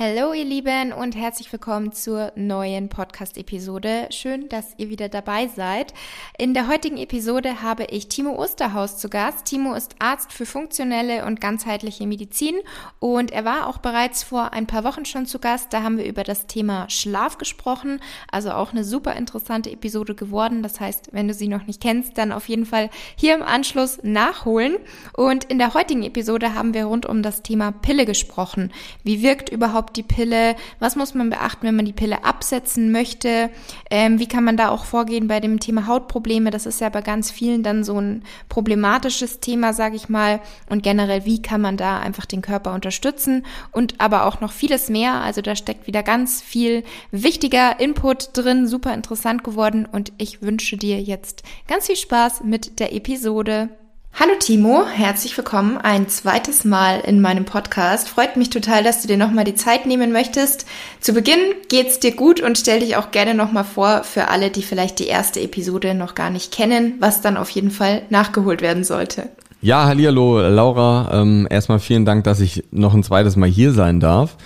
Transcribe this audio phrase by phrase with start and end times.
[0.00, 4.06] Hallo ihr Lieben und herzlich willkommen zur neuen Podcast-Episode.
[4.12, 5.92] Schön, dass ihr wieder dabei seid.
[6.38, 9.46] In der heutigen Episode habe ich Timo Osterhaus zu Gast.
[9.46, 12.54] Timo ist Arzt für funktionelle und ganzheitliche Medizin
[13.00, 15.72] und er war auch bereits vor ein paar Wochen schon zu Gast.
[15.72, 17.98] Da haben wir über das Thema Schlaf gesprochen,
[18.30, 20.62] also auch eine super interessante Episode geworden.
[20.62, 23.98] Das heißt, wenn du sie noch nicht kennst, dann auf jeden Fall hier im Anschluss
[24.04, 24.76] nachholen.
[25.14, 28.72] Und in der heutigen Episode haben wir rund um das Thema Pille gesprochen.
[29.02, 30.56] Wie wirkt überhaupt überhaupt die Pille?
[30.78, 33.50] Was muss man beachten, wenn man die Pille absetzen möchte?
[33.90, 36.50] Ähm, wie kann man da auch vorgehen bei dem Thema Hautprobleme?
[36.50, 40.40] Das ist ja bei ganz vielen dann so ein problematisches Thema, sage ich mal.
[40.68, 43.46] Und generell, wie kann man da einfach den Körper unterstützen?
[43.72, 45.14] Und aber auch noch vieles mehr.
[45.14, 49.86] Also da steckt wieder ganz viel wichtiger Input drin, super interessant geworden.
[49.90, 53.70] Und ich wünsche dir jetzt ganz viel Spaß mit der Episode.
[54.14, 58.08] Hallo Timo, herzlich willkommen ein zweites Mal in meinem Podcast.
[58.08, 60.66] Freut mich total, dass du dir nochmal die Zeit nehmen möchtest.
[61.00, 64.62] Zu Beginn geht's dir gut und stell dich auch gerne nochmal vor für alle, die
[64.62, 68.84] vielleicht die erste Episode noch gar nicht kennen, was dann auf jeden Fall nachgeholt werden
[68.84, 69.28] sollte.
[69.60, 71.10] Ja, hallo Laura.
[71.12, 74.36] Ähm, erstmal vielen Dank, dass ich noch ein zweites Mal hier sein darf.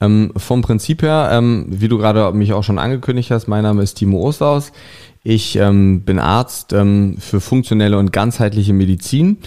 [0.00, 3.82] Ähm, vom Prinzip her, ähm, wie du gerade mich auch schon angekündigt hast, mein Name
[3.82, 4.72] ist Timo Osterhaus.
[5.24, 9.38] Ich ähm, bin Arzt ähm, für funktionelle und ganzheitliche Medizin.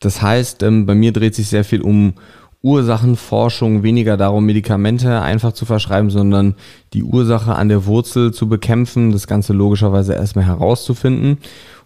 [0.00, 2.14] Das heißt, ähm, bei mir dreht sich sehr viel um
[2.62, 6.56] Ursachenforschung, weniger darum, Medikamente einfach zu verschreiben, sondern
[6.92, 11.38] die Ursache an der Wurzel zu bekämpfen, das Ganze logischerweise erstmal herauszufinden.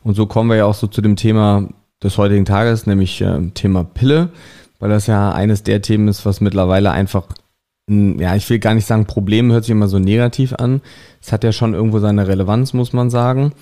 [0.03, 1.69] Und so kommen wir ja auch so zu dem Thema
[2.03, 4.31] des heutigen Tages, nämlich äh, Thema Pille,
[4.81, 7.27] weil das ja eines der Themen ist, was mittlerweile einfach
[7.89, 10.81] ja, ich will gar nicht sagen, Problem hört sich immer so negativ an.
[11.21, 13.53] Es hat ja schon irgendwo seine Relevanz, muss man sagen.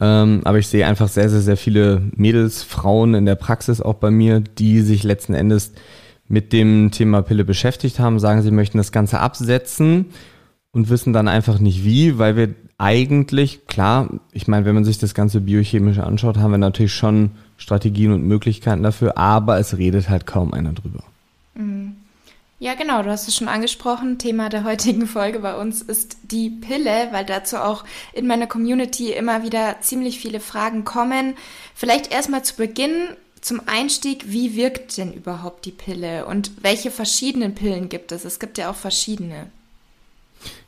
[0.00, 3.94] Ähm, aber ich sehe einfach sehr, sehr, sehr viele Mädels, Frauen in der Praxis auch
[3.94, 5.72] bei mir, die sich letzten Endes
[6.28, 10.06] mit dem Thema Pille beschäftigt haben, sagen, sie möchten das Ganze absetzen
[10.72, 14.98] und wissen dann einfach nicht wie, weil wir eigentlich, klar, ich meine, wenn man sich
[14.98, 20.08] das Ganze biochemisch anschaut, haben wir natürlich schon Strategien und Möglichkeiten dafür, aber es redet
[20.08, 21.04] halt kaum einer drüber.
[21.54, 21.96] Mhm.
[22.62, 24.18] Ja, genau, du hast es schon angesprochen.
[24.18, 29.10] Thema der heutigen Folge bei uns ist die Pille, weil dazu auch in meiner Community
[29.10, 31.34] immer wieder ziemlich viele Fragen kommen.
[31.74, 33.08] Vielleicht erstmal zu Beginn
[33.40, 38.24] zum Einstieg, wie wirkt denn überhaupt die Pille und welche verschiedenen Pillen gibt es?
[38.24, 39.50] Es gibt ja auch verschiedene.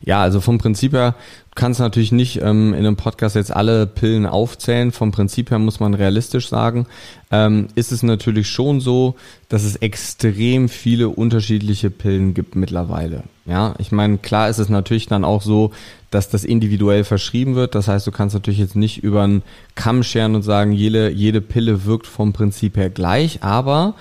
[0.01, 1.15] Ja, also vom Prinzip her
[1.55, 4.93] kannst natürlich nicht ähm, in einem Podcast jetzt alle Pillen aufzählen.
[4.93, 6.87] Vom Prinzip her muss man realistisch sagen,
[7.31, 9.15] ähm, ist es natürlich schon so,
[9.49, 13.23] dass es extrem viele unterschiedliche Pillen gibt mittlerweile.
[13.47, 15.71] Ja, ich meine, klar ist es natürlich dann auch so,
[16.11, 17.75] dass das individuell verschrieben wird.
[17.75, 19.43] Das heißt, du kannst natürlich jetzt nicht über einen
[19.75, 23.95] Kamm scheren und sagen, jede, jede Pille wirkt vom Prinzip her gleich, aber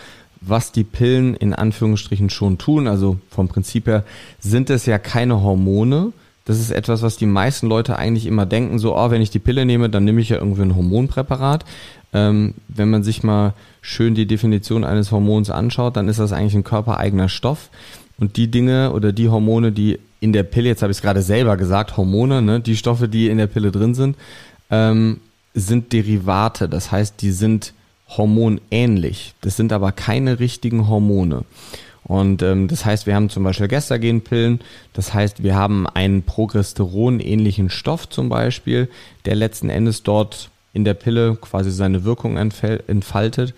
[0.46, 2.88] was die Pillen in Anführungsstrichen schon tun.
[2.88, 4.04] Also vom Prinzip her
[4.40, 6.12] sind es ja keine Hormone.
[6.46, 9.40] Das ist etwas, was die meisten Leute eigentlich immer denken, so, oh, wenn ich die
[9.40, 11.64] Pille nehme, dann nehme ich ja irgendwie ein Hormonpräparat.
[12.14, 16.56] Ähm, wenn man sich mal schön die Definition eines Hormons anschaut, dann ist das eigentlich
[16.56, 17.70] ein körpereigener Stoff.
[18.20, 21.22] Und die Dinge oder die Hormone, die in der Pille, jetzt habe ich es gerade
[21.22, 24.16] selber gesagt, Hormone, ne, die Stoffe, die in der Pille drin sind,
[24.70, 25.20] ähm,
[25.54, 26.70] sind Derivate.
[26.70, 27.74] Das heißt, die sind
[28.08, 29.34] hormonähnlich.
[29.42, 31.46] Das sind aber keine richtigen Hormone.
[32.04, 34.60] Und ähm, das heißt, wir haben zum Beispiel Gestagenpillen,
[34.92, 38.90] das heißt, wir haben einen Progesteron-ähnlichen Stoff zum Beispiel,
[39.26, 43.54] der letzten Endes dort in der Pille quasi seine Wirkung entfaltet.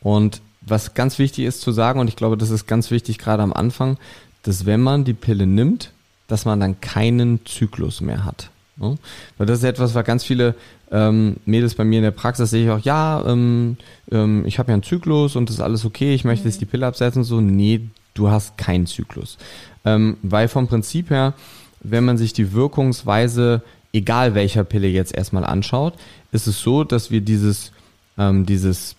[0.00, 3.42] Und was ganz wichtig ist zu sagen, und ich glaube, das ist ganz wichtig gerade
[3.42, 3.98] am Anfang,
[4.42, 5.92] dass wenn man die Pille nimmt,
[6.28, 8.50] dass man dann keinen Zyklus mehr hat.
[8.80, 8.96] Ne?
[9.36, 10.54] Weil das ist etwas, was ganz viele
[10.90, 13.76] ähm, Mädels bei mir in der Praxis sehe ich auch, ja, ähm,
[14.10, 16.50] ähm, ich habe ja einen Zyklus und das ist alles okay, ich möchte mhm.
[16.50, 17.24] jetzt die Pille absetzen.
[17.24, 19.38] So, nee, du hast keinen Zyklus.
[19.84, 21.34] Ähm, weil vom Prinzip her,
[21.80, 25.94] wenn man sich die Wirkungsweise, egal welcher Pille jetzt erstmal anschaut,
[26.32, 27.72] ist es so, dass wir dieses,
[28.16, 28.96] ähm, dieses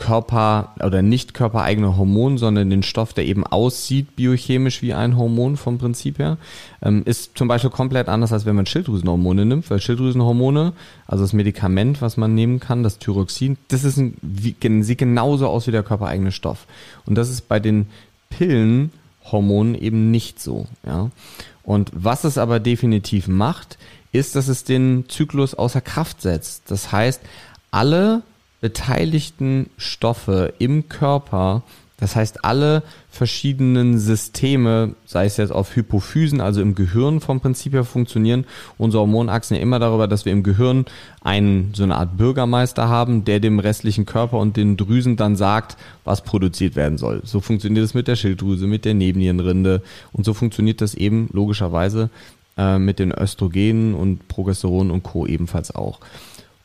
[0.00, 5.58] Körper oder nicht körpereigene Hormon, sondern den Stoff, der eben aussieht biochemisch wie ein Hormon
[5.58, 6.38] vom Prinzip her,
[6.82, 10.72] ähm, ist zum Beispiel komplett anders, als wenn man Schilddrüsenhormone nimmt, weil Schilddrüsenhormone,
[11.06, 14.16] also das Medikament, was man nehmen kann, das Thyroxin, das ist ein,
[14.82, 16.66] sieht genauso aus wie der körpereigene Stoff.
[17.04, 17.86] Und das ist bei den
[18.30, 20.66] Pillenhormonen eben nicht so.
[20.84, 21.10] Ja?
[21.62, 23.76] Und was es aber definitiv macht,
[24.12, 26.70] ist, dass es den Zyklus außer Kraft setzt.
[26.70, 27.20] Das heißt,
[27.70, 28.22] alle
[28.60, 31.62] beteiligten Stoffe im Körper,
[32.00, 37.74] das heißt alle verschiedenen Systeme, sei es jetzt auf Hypophysen, also im Gehirn vom Prinzip
[37.74, 38.46] her funktionieren
[38.78, 40.86] unsere Hormonachsen ja immer darüber, dass wir im Gehirn
[41.22, 45.76] einen, so eine Art Bürgermeister haben, der dem restlichen Körper und den Drüsen dann sagt,
[46.04, 47.20] was produziert werden soll.
[47.24, 52.08] So funktioniert es mit der Schilddrüse, mit der Nebennierenrinde und so funktioniert das eben logischerweise
[52.56, 55.26] äh, mit den Östrogenen und Progesteron und Co.
[55.26, 56.00] ebenfalls auch.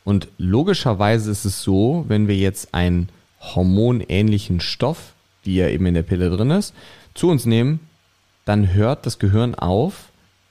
[0.06, 3.08] Und logischerweise ist es so, wenn wir jetzt einen
[3.40, 6.74] hormonähnlichen Stoff, wie er eben in der Pille drin ist,
[7.14, 7.80] zu uns nehmen,
[8.44, 10.10] dann hört das Gehirn auf,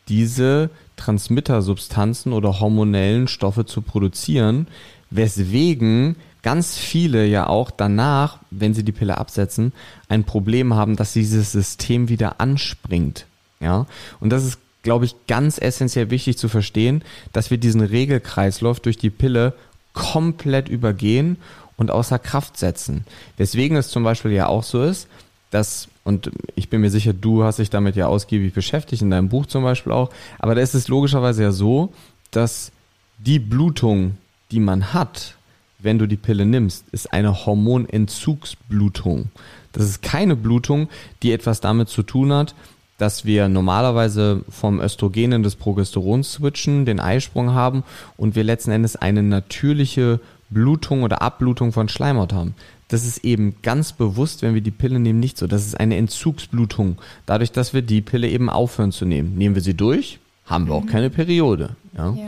[0.09, 4.67] diese Transmittersubstanzen oder hormonellen Stoffe zu produzieren,
[5.09, 9.71] weswegen ganz viele ja auch danach, wenn sie die Pille absetzen,
[10.09, 13.25] ein Problem haben, dass dieses System wieder anspringt.
[13.61, 13.87] Ja,
[14.19, 17.03] und das ist glaube ich, ganz essentiell wichtig zu verstehen,
[17.33, 19.53] dass wir diesen Regelkreislauf durch die Pille
[19.93, 21.37] komplett übergehen
[21.75, 23.03] und außer Kraft setzen.
[23.35, 25.07] Weswegen es zum Beispiel ja auch so ist,
[25.49, 29.29] dass, und ich bin mir sicher, du hast dich damit ja ausgiebig beschäftigt, in deinem
[29.29, 31.91] Buch zum Beispiel auch, aber da ist es logischerweise ja so,
[32.31, 32.71] dass
[33.17, 34.17] die Blutung,
[34.51, 35.35] die man hat,
[35.79, 39.29] wenn du die Pille nimmst, ist eine Hormonentzugsblutung.
[39.71, 40.89] Das ist keine Blutung,
[41.23, 42.53] die etwas damit zu tun hat,
[42.97, 47.83] dass wir normalerweise vom Östrogen in das Progesteron switchen, den Eisprung haben
[48.17, 50.19] und wir letzten Endes eine natürliche
[50.49, 52.55] Blutung oder Abblutung von Schleimhaut haben.
[52.87, 55.47] Das ist eben ganz bewusst, wenn wir die Pille nehmen, nicht so.
[55.47, 56.97] Das ist eine Entzugsblutung.
[57.25, 59.35] Dadurch, dass wir die Pille eben aufhören zu nehmen.
[59.37, 60.83] Nehmen wir sie durch, haben wir mhm.
[60.83, 61.75] auch keine Periode.
[61.97, 62.11] Ja.
[62.11, 62.27] ja.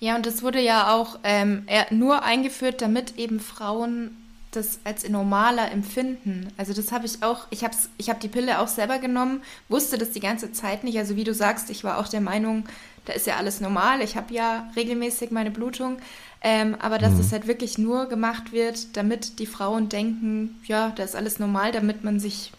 [0.00, 4.10] Ja, und das wurde ja auch ähm, nur eingeführt, damit eben Frauen
[4.56, 6.48] das als normaler empfinden.
[6.56, 9.98] Also das habe ich auch, ich habe ich hab die Pille auch selber genommen, wusste
[9.98, 10.98] das die ganze Zeit nicht.
[10.98, 12.64] Also wie du sagst, ich war auch der Meinung,
[13.04, 14.00] da ist ja alles normal.
[14.00, 15.98] Ich habe ja regelmäßig meine Blutung.
[16.40, 17.18] Ähm, aber dass mhm.
[17.18, 21.72] das halt wirklich nur gemacht wird, damit die Frauen denken, ja, da ist alles normal,
[21.72, 22.52] damit man sich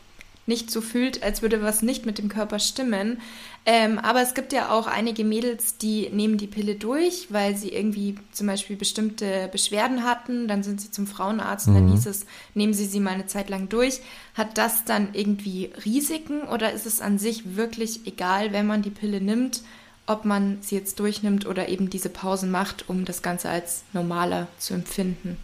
[0.48, 3.20] nicht so fühlt, als würde was nicht mit dem Körper stimmen.
[3.66, 7.70] Ähm, aber es gibt ja auch einige Mädels, die nehmen die Pille durch, weil sie
[7.70, 10.48] irgendwie zum Beispiel bestimmte Beschwerden hatten.
[10.48, 11.76] Dann sind sie zum Frauenarzt mhm.
[11.76, 14.02] und dann hieß es, nehmen Sie sie mal eine Zeit lang durch.
[14.36, 18.92] Hat das dann irgendwie Risiken oder ist es an sich wirklich egal, wenn man die
[18.92, 19.64] Pille nimmt,
[20.06, 24.48] ob man sie jetzt durchnimmt oder eben diese Pausen macht, um das Ganze als normaler
[24.60, 25.38] zu empfinden?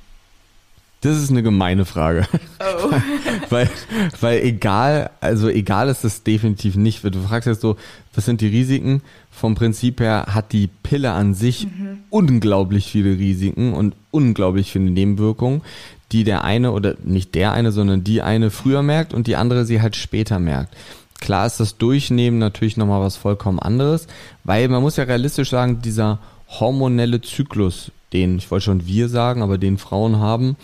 [1.01, 2.27] Das ist eine gemeine Frage.
[2.59, 2.91] Oh.
[3.49, 3.69] weil,
[4.19, 7.03] weil egal, also egal ist es definitiv nicht.
[7.03, 7.75] Du fragst jetzt so,
[8.13, 9.01] was sind die Risiken?
[9.31, 12.03] Vom Prinzip her hat die Pille an sich mhm.
[12.11, 15.61] unglaublich viele Risiken und unglaublich viele Nebenwirkungen,
[16.11, 19.65] die der eine oder nicht der eine, sondern die eine früher merkt und die andere
[19.65, 20.75] sie halt später merkt.
[21.19, 24.05] Klar ist das Durchnehmen natürlich nochmal was vollkommen anderes,
[24.43, 29.41] weil man muss ja realistisch sagen, dieser hormonelle Zyklus, den, ich wollte schon wir sagen,
[29.41, 30.57] aber den Frauen haben,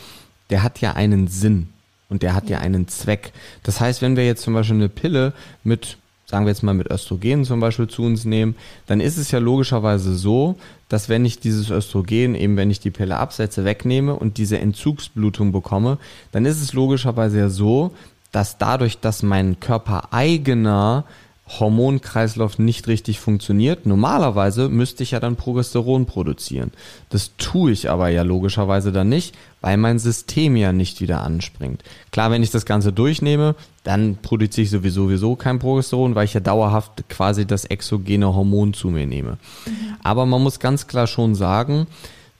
[0.49, 1.69] der hat ja einen Sinn
[2.09, 3.31] und der hat ja einen Zweck.
[3.63, 6.89] Das heißt, wenn wir jetzt zum Beispiel eine Pille mit, sagen wir jetzt mal mit
[6.89, 10.55] Östrogen zum Beispiel zu uns nehmen, dann ist es ja logischerweise so,
[10.89, 15.51] dass wenn ich dieses Östrogen, eben wenn ich die Pille absetze, wegnehme und diese Entzugsblutung
[15.51, 15.97] bekomme,
[16.31, 17.91] dann ist es logischerweise ja so,
[18.31, 21.05] dass dadurch, dass mein Körper eigener
[21.47, 23.85] Hormonkreislauf nicht richtig funktioniert.
[23.85, 26.71] Normalerweise müsste ich ja dann Progesteron produzieren.
[27.09, 31.83] Das tue ich aber ja logischerweise dann nicht, weil mein System ja nicht wieder anspringt.
[32.11, 36.33] Klar, wenn ich das Ganze durchnehme, dann produziere ich sowieso, sowieso kein Progesteron, weil ich
[36.33, 39.37] ja dauerhaft quasi das exogene Hormon zu mir nehme.
[39.65, 39.95] Mhm.
[40.03, 41.87] Aber man muss ganz klar schon sagen,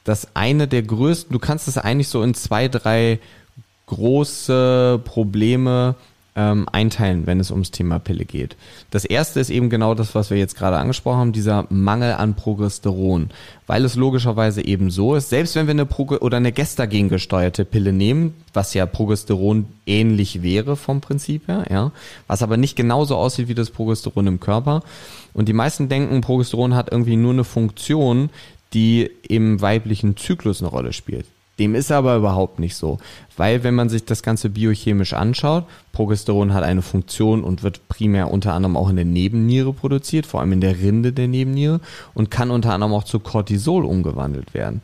[0.04, 3.20] dass eine der größten, du kannst es eigentlich so in zwei, drei
[3.88, 5.96] große Probleme
[6.38, 8.56] ähm, einteilen, wenn es ums Thema Pille geht.
[8.92, 12.36] Das erste ist eben genau das, was wir jetzt gerade angesprochen haben, dieser Mangel an
[12.36, 13.32] Progesteron,
[13.66, 17.66] weil es logischerweise eben so ist, selbst wenn wir eine Pro oder eine Gestagen gesteuerte
[17.66, 21.92] Pille nehmen, was ja Progesteron ähnlich wäre vom Prinzip her, ja,
[22.28, 24.84] was aber nicht genauso aussieht wie das Progesteron im Körper.
[25.34, 28.30] Und die meisten denken, Progesteron hat irgendwie nur eine Funktion,
[28.74, 31.26] die im weiblichen Zyklus eine Rolle spielt.
[31.60, 33.00] Dem ist aber überhaupt nicht so,
[33.36, 38.32] weil wenn man sich das Ganze biochemisch anschaut, Progesteron hat eine Funktion und wird primär
[38.32, 41.80] unter anderem auch in der Nebenniere produziert, vor allem in der Rinde der Nebenniere
[42.14, 44.82] und kann unter anderem auch zu Cortisol umgewandelt werden.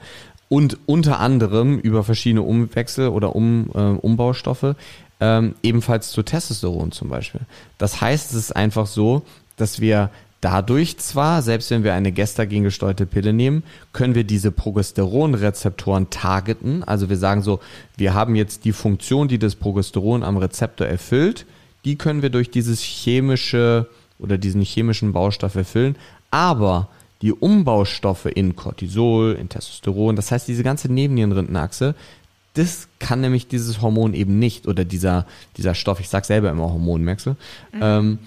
[0.49, 4.75] Und unter anderem über verschiedene Umwechsel oder um, äh, Umbaustoffe
[5.19, 7.41] ähm, ebenfalls zu Testosteron zum Beispiel.
[7.77, 9.23] Das heißt, es ist einfach so,
[9.57, 10.09] dass wir
[10.43, 16.83] Dadurch zwar, selbst wenn wir eine gestagen gesteuerte Pille nehmen, können wir diese Progesteronrezeptoren targeten.
[16.83, 17.61] Also wir sagen so,
[17.95, 21.45] wir haben jetzt die Funktion, die das Progesteron am Rezeptor erfüllt,
[21.85, 23.87] die können wir durch dieses chemische
[24.19, 25.95] oder diesen chemischen Baustoff erfüllen.
[26.29, 26.89] Aber
[27.21, 31.95] die Umbaustoffe in Cortisol, in Testosteron, das heißt diese ganze Nebennierenrindenachse,
[32.55, 36.63] das kann nämlich dieses Hormon eben nicht oder dieser, dieser Stoff, ich sag selber immer
[36.63, 37.29] Hormon, merkst du?
[37.29, 37.79] Mhm.
[37.81, 38.19] Ähm,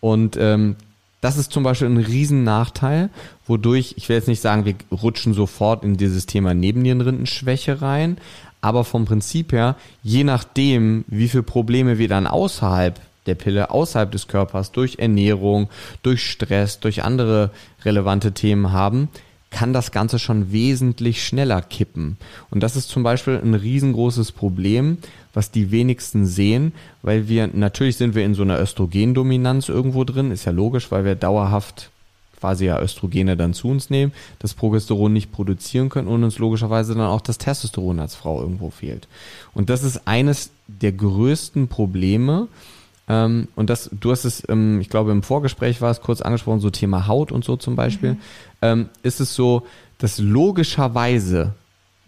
[0.00, 0.74] und ähm,
[1.22, 3.08] das ist zum Beispiel ein Riesennachteil,
[3.46, 8.18] wodurch, ich will jetzt nicht sagen, wir rutschen sofort in dieses Thema Nebennierenrindenschwäche rein,
[8.60, 14.10] aber vom Prinzip her, je nachdem, wie viele Probleme wir dann außerhalb der Pille, außerhalb
[14.10, 15.70] des Körpers, durch Ernährung,
[16.02, 17.50] durch Stress, durch andere
[17.84, 19.08] relevante Themen haben,
[19.52, 22.16] kann das Ganze schon wesentlich schneller kippen.
[22.50, 24.98] Und das ist zum Beispiel ein riesengroßes Problem,
[25.32, 30.30] was die wenigsten sehen, weil wir, natürlich sind wir in so einer Östrogendominanz irgendwo drin,
[30.30, 31.90] ist ja logisch, weil wir dauerhaft
[32.40, 36.94] quasi ja Östrogene dann zu uns nehmen, das Progesteron nicht produzieren können und uns logischerweise
[36.94, 39.06] dann auch das Testosteron als Frau irgendwo fehlt.
[39.54, 42.48] Und das ist eines der größten Probleme,
[43.08, 46.60] ähm, und das, du hast es, ähm, ich glaube, im Vorgespräch war es kurz angesprochen,
[46.60, 48.14] so Thema Haut und so zum Beispiel.
[48.14, 48.20] Mhm.
[48.62, 49.66] Ähm, ist es so,
[49.98, 51.54] dass logischerweise,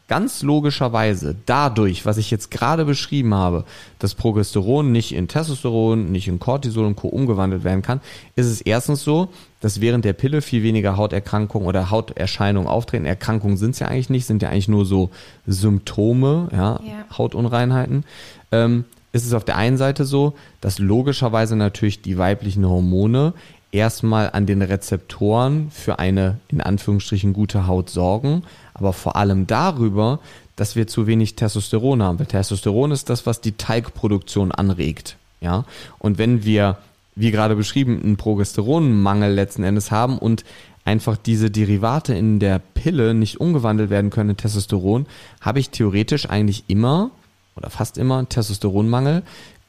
[0.06, 3.64] ganz logischerweise, dadurch, was ich jetzt gerade beschrieben habe,
[3.98, 7.08] dass Progesteron nicht in Testosteron, nicht in Cortisol und Co.
[7.08, 8.00] umgewandelt werden kann,
[8.36, 9.28] ist es erstens so,
[9.60, 13.06] dass während der Pille viel weniger Hauterkrankungen oder Hauterscheinungen auftreten.
[13.06, 15.10] Erkrankungen sind es ja eigentlich nicht, sind ja eigentlich nur so
[15.46, 17.16] Symptome, ja, ja.
[17.16, 18.04] Hautunreinheiten.
[18.52, 18.84] Ähm,
[19.14, 23.32] ist es auf der einen Seite so, dass logischerweise natürlich die weiblichen Hormone
[23.70, 28.42] erstmal an den Rezeptoren für eine in Anführungsstrichen gute Haut sorgen,
[28.74, 30.18] aber vor allem darüber,
[30.56, 32.18] dass wir zu wenig Testosteron haben.
[32.18, 35.16] Weil Testosteron ist das, was die Teigproduktion anregt.
[35.40, 35.64] Ja?
[36.00, 36.78] Und wenn wir,
[37.14, 40.44] wie gerade beschrieben, einen Progesteronmangel letzten Endes haben und
[40.84, 45.06] einfach diese Derivate in der Pille nicht umgewandelt werden können in Testosteron,
[45.40, 47.12] habe ich theoretisch eigentlich immer
[47.56, 49.22] oder fast immer Testosteronmangel,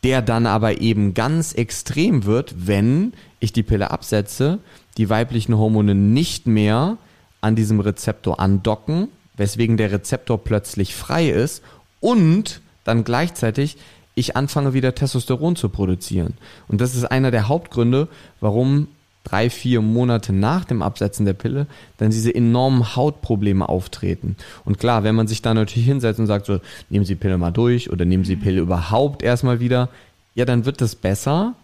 [0.03, 4.59] der dann aber eben ganz extrem wird, wenn ich die Pille absetze,
[4.97, 6.97] die weiblichen Hormone nicht mehr
[7.41, 11.63] an diesem Rezeptor andocken, weswegen der Rezeptor plötzlich frei ist
[11.99, 13.77] und dann gleichzeitig
[14.15, 16.35] ich anfange wieder Testosteron zu produzieren.
[16.67, 18.07] Und das ist einer der Hauptgründe,
[18.39, 18.87] warum
[19.25, 21.67] drei, vier Monate nach dem Absetzen der Pille
[21.97, 24.37] dann diese enormen Hautprobleme auftreten.
[24.63, 27.37] Und klar, wenn man sich da natürlich hinsetzt und sagt so, nehmen Sie die Pille
[27.37, 29.89] mal durch oder nehmen Sie die Pille überhaupt erstmal wieder,
[30.33, 31.55] ja, dann wird es besser,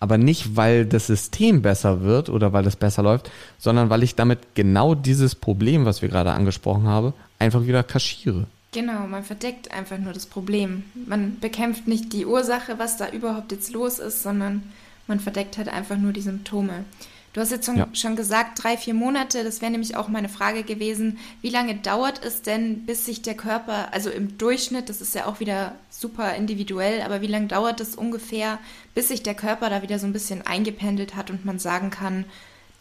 [0.00, 4.16] aber nicht, weil das System besser wird oder weil es besser läuft, sondern weil ich
[4.16, 8.46] damit genau dieses Problem, was wir gerade angesprochen haben, einfach wieder kaschiere.
[8.72, 10.84] Genau, man verdeckt einfach nur das Problem.
[11.06, 14.62] Man bekämpft nicht die Ursache, was da überhaupt jetzt los ist, sondern
[15.06, 16.84] man verdeckt halt einfach nur die Symptome.
[17.32, 17.88] Du hast jetzt schon, ja.
[17.94, 19.42] schon gesagt, drei, vier Monate.
[19.42, 21.18] Das wäre nämlich auch meine Frage gewesen.
[21.40, 25.26] Wie lange dauert es denn, bis sich der Körper, also im Durchschnitt, das ist ja
[25.26, 28.58] auch wieder super individuell, aber wie lange dauert es ungefähr,
[28.94, 32.26] bis sich der Körper da wieder so ein bisschen eingependelt hat und man sagen kann,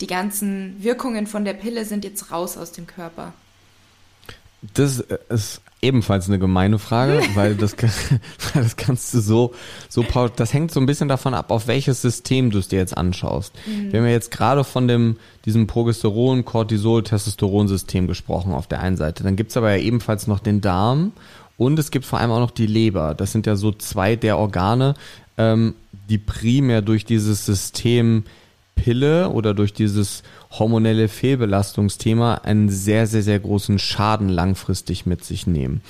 [0.02, 3.34] die ganzen Wirkungen von der Pille sind jetzt raus aus dem Körper?
[4.74, 5.00] Das
[5.30, 7.76] ist ebenfalls eine gemeine Frage, weil das,
[8.54, 9.54] das kannst du so,
[9.90, 12.96] so, das hängt so ein bisschen davon ab, auf welches System du es dir jetzt
[12.96, 13.54] anschaust.
[13.66, 13.92] Mhm.
[13.92, 18.98] Wir haben ja jetzt gerade von dem, diesem Progesteron, Cortisol, Testosteron-System gesprochen auf der einen
[18.98, 19.24] Seite.
[19.24, 21.12] Dann gibt's aber ja ebenfalls noch den Darm
[21.58, 23.16] und es gibt vor allem auch noch die Leber.
[23.16, 24.96] Das sind ja so zwei der Organe,
[25.38, 25.76] ähm,
[26.10, 28.24] die primär durch dieses System
[28.82, 35.46] Pille oder durch dieses hormonelle Fehlbelastungsthema einen sehr, sehr, sehr großen Schaden langfristig mit sich
[35.46, 35.82] nehmen.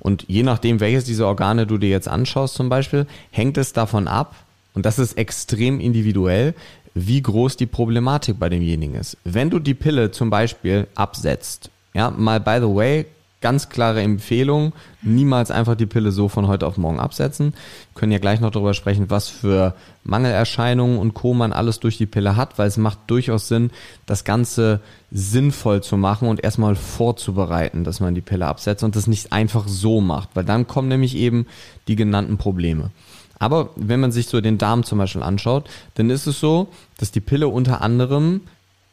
[0.00, 4.08] Und je nachdem, welches dieser Organe du dir jetzt anschaust zum Beispiel, hängt es davon
[4.08, 4.34] ab,
[4.72, 6.54] und das ist extrem individuell,
[6.94, 9.16] wie groß die Problematik bei demjenigen ist.
[9.24, 13.06] Wenn du die Pille zum Beispiel absetzt, ja, mal by the way,
[13.40, 17.52] ganz klare Empfehlung, niemals einfach die Pille so von heute auf morgen absetzen.
[17.52, 21.32] Wir können ja gleich noch darüber sprechen, was für Mangelerscheinungen und Co.
[21.32, 23.70] man alles durch die Pille hat, weil es macht durchaus Sinn,
[24.04, 24.80] das Ganze
[25.10, 29.66] sinnvoll zu machen und erstmal vorzubereiten, dass man die Pille absetzt und das nicht einfach
[29.66, 31.46] so macht, weil dann kommen nämlich eben
[31.88, 32.90] die genannten Probleme.
[33.38, 36.68] Aber wenn man sich so den Darm zum Beispiel anschaut, dann ist es so,
[36.98, 38.42] dass die Pille unter anderem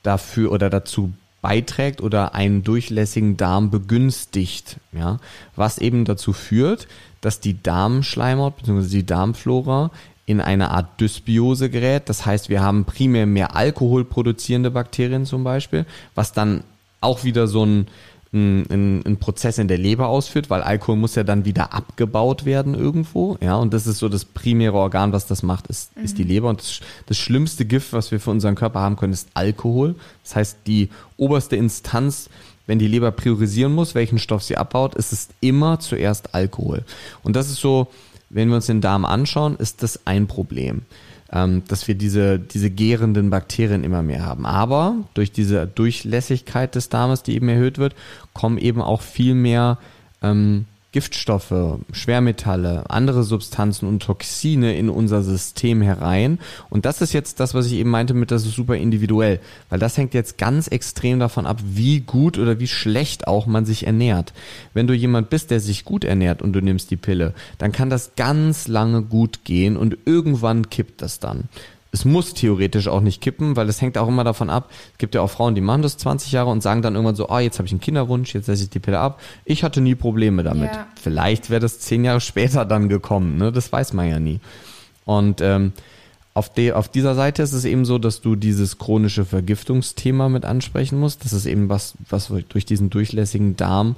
[0.03, 5.17] dafür oder dazu beiträgt oder einen durchlässigen Darm begünstigt, ja,
[5.55, 6.87] was eben dazu führt,
[7.21, 8.87] dass die Darmschleimhaut bzw.
[8.89, 9.91] die Darmflora
[10.25, 12.09] in eine Art Dysbiose gerät.
[12.09, 16.63] Das heißt, wir haben primär mehr Alkohol produzierende Bakterien zum Beispiel, was dann
[16.99, 17.87] auch wieder so ein,
[18.33, 22.75] ein, ein, Prozess in der Leber ausführt, weil Alkohol muss ja dann wieder abgebaut werden
[22.75, 23.37] irgendwo.
[23.41, 26.03] Ja, und das ist so das primäre Organ, was das macht, ist, mhm.
[26.03, 26.49] ist die Leber.
[26.49, 29.95] Und das, das schlimmste Gift, was wir für unseren Körper haben können, ist Alkohol.
[30.23, 32.29] Das heißt, die oberste Instanz,
[32.65, 36.83] wenn die Leber priorisieren muss, welchen Stoff sie abbaut, ist es immer zuerst Alkohol.
[37.23, 37.87] Und das ist so,
[38.29, 40.81] wenn wir uns den Darm anschauen, ist das ein Problem,
[41.31, 44.45] ähm, dass wir diese, diese gärenden Bakterien immer mehr haben.
[44.45, 47.95] Aber durch diese Durchlässigkeit des Darmes, die eben erhöht wird,
[48.33, 49.77] kommen eben auch viel mehr
[50.21, 50.65] ähm,
[50.97, 56.39] Giftstoffe, Schwermetalle, andere Substanzen und Toxine in unser System herein.
[56.71, 59.39] Und das ist jetzt das, was ich eben meinte mit, das ist super individuell,
[59.69, 63.63] weil das hängt jetzt ganz extrem davon ab, wie gut oder wie schlecht auch man
[63.63, 64.33] sich ernährt.
[64.73, 67.91] Wenn du jemand bist, der sich gut ernährt und du nimmst die Pille, dann kann
[67.91, 71.47] das ganz lange gut gehen und irgendwann kippt das dann
[71.97, 74.69] es muss theoretisch auch nicht kippen, weil es hängt auch immer davon ab.
[74.91, 77.29] Es gibt ja auch Frauen, die machen das 20 Jahre und sagen dann irgendwann so,
[77.29, 79.19] ah, oh, jetzt habe ich einen Kinderwunsch, jetzt setze ich die Pille ab.
[79.45, 80.71] Ich hatte nie Probleme damit.
[80.71, 80.87] Ja.
[81.01, 83.51] Vielleicht wäre das zehn Jahre später dann gekommen, ne?
[83.51, 84.39] Das weiß man ja nie.
[85.05, 85.73] Und ähm,
[86.35, 90.45] auf, de, auf dieser Seite ist es eben so, dass du dieses chronische Vergiftungsthema mit
[90.45, 91.25] ansprechen musst.
[91.25, 93.95] Das ist eben was, was durch diesen durchlässigen Darm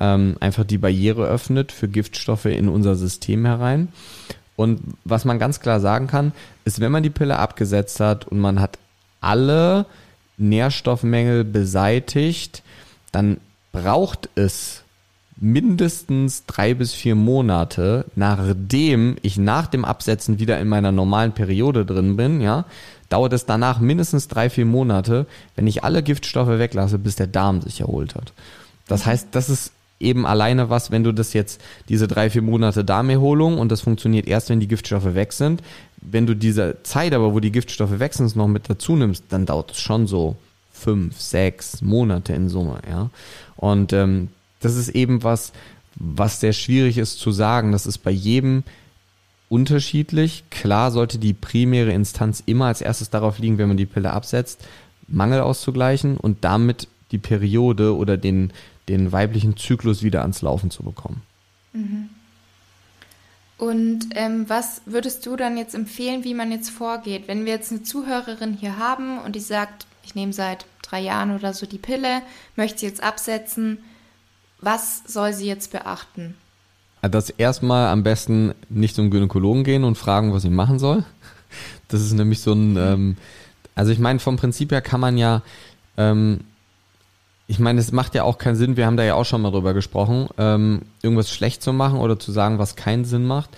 [0.00, 3.88] ähm, einfach die Barriere öffnet für Giftstoffe in unser System herein.
[4.56, 6.32] Und was man ganz klar sagen kann,
[6.64, 8.78] ist, wenn man die Pille abgesetzt hat und man hat
[9.20, 9.86] alle
[10.36, 12.62] Nährstoffmängel beseitigt,
[13.12, 13.38] dann
[13.72, 14.82] braucht es
[15.36, 21.84] mindestens drei bis vier Monate, nachdem ich nach dem Absetzen wieder in meiner normalen Periode
[21.84, 22.64] drin bin, ja,
[23.08, 27.60] dauert es danach mindestens drei, vier Monate, wenn ich alle Giftstoffe weglasse, bis der Darm
[27.60, 28.32] sich erholt hat.
[28.86, 32.84] Das heißt, das ist eben alleine was, wenn du das jetzt, diese drei, vier Monate
[32.84, 35.62] Darmerholung und das funktioniert erst, wenn die Giftstoffe weg sind.
[36.00, 39.46] Wenn du diese Zeit aber, wo die Giftstoffe weg sind, noch mit dazu nimmst, dann
[39.46, 40.36] dauert es schon so
[40.72, 43.10] fünf, sechs Monate in Summe, ja.
[43.56, 44.28] Und ähm,
[44.60, 45.52] das ist eben was,
[45.94, 47.72] was sehr schwierig ist zu sagen.
[47.72, 48.64] Das ist bei jedem
[49.48, 50.44] unterschiedlich.
[50.50, 54.64] Klar sollte die primäre Instanz immer als erstes darauf liegen, wenn man die Pille absetzt,
[55.08, 58.52] Mangel auszugleichen und damit die Periode oder den,
[58.88, 61.22] den weiblichen Zyklus wieder ans Laufen zu bekommen.
[61.72, 62.10] Mhm.
[63.58, 67.28] Und ähm, was würdest du dann jetzt empfehlen, wie man jetzt vorgeht?
[67.28, 71.34] Wenn wir jetzt eine Zuhörerin hier haben und die sagt, ich nehme seit drei Jahren
[71.34, 72.22] oder so die Pille,
[72.56, 73.78] möchte sie jetzt absetzen,
[74.60, 76.34] was soll sie jetzt beachten?
[77.02, 81.04] Das erstmal am besten nicht zum Gynäkologen gehen und fragen, was sie machen soll.
[81.88, 83.16] Das ist nämlich so ein, ähm,
[83.74, 85.42] also ich meine, vom Prinzip her kann man ja
[85.98, 86.40] ähm,
[87.46, 89.50] ich meine, es macht ja auch keinen Sinn, wir haben da ja auch schon mal
[89.50, 93.50] drüber gesprochen, ähm, irgendwas schlecht zu machen oder zu sagen, was keinen Sinn macht.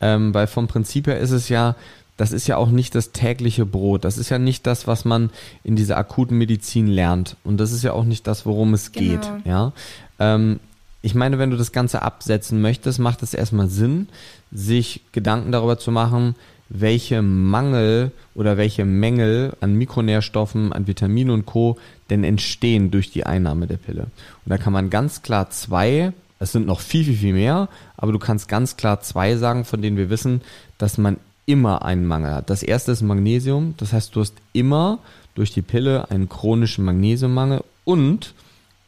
[0.00, 1.76] Ähm, weil vom Prinzip her ist es ja,
[2.16, 4.04] das ist ja auch nicht das tägliche Brot.
[4.04, 5.30] Das ist ja nicht das, was man
[5.64, 7.36] in dieser akuten Medizin lernt.
[7.44, 9.10] Und das ist ja auch nicht das, worum es genau.
[9.10, 9.30] geht.
[9.44, 9.72] Ja.
[10.18, 10.60] Ähm,
[11.02, 14.08] ich meine, wenn du das Ganze absetzen möchtest, macht es erstmal Sinn,
[14.52, 16.34] sich Gedanken darüber zu machen,
[16.68, 21.78] welche Mangel oder welche Mängel an Mikronährstoffen, an Vitaminen und Co.
[22.10, 24.02] denn entstehen durch die Einnahme der Pille.
[24.02, 28.12] Und da kann man ganz klar zwei, es sind noch viel, viel, viel mehr, aber
[28.12, 30.40] du kannst ganz klar zwei sagen, von denen wir wissen,
[30.78, 32.50] dass man immer einen Mangel hat.
[32.50, 34.98] Das erste ist Magnesium, das heißt, du hast immer
[35.34, 38.34] durch die Pille einen chronischen Magnesiummangel und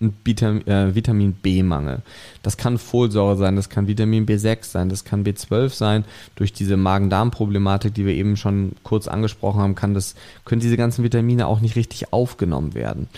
[0.02, 2.02] ein Vitamin, äh, Vitamin B-Mangel.
[2.42, 6.04] Das kann Folsäure sein, das kann Vitamin B6 sein, das kann B12 sein.
[6.34, 11.04] Durch diese Magen-Darm-Problematik, die wir eben schon kurz angesprochen haben, kann das, können diese ganzen
[11.04, 13.08] Vitamine auch nicht richtig aufgenommen werden.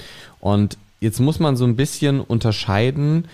[0.41, 3.27] Und jetzt muss man so ein bisschen unterscheiden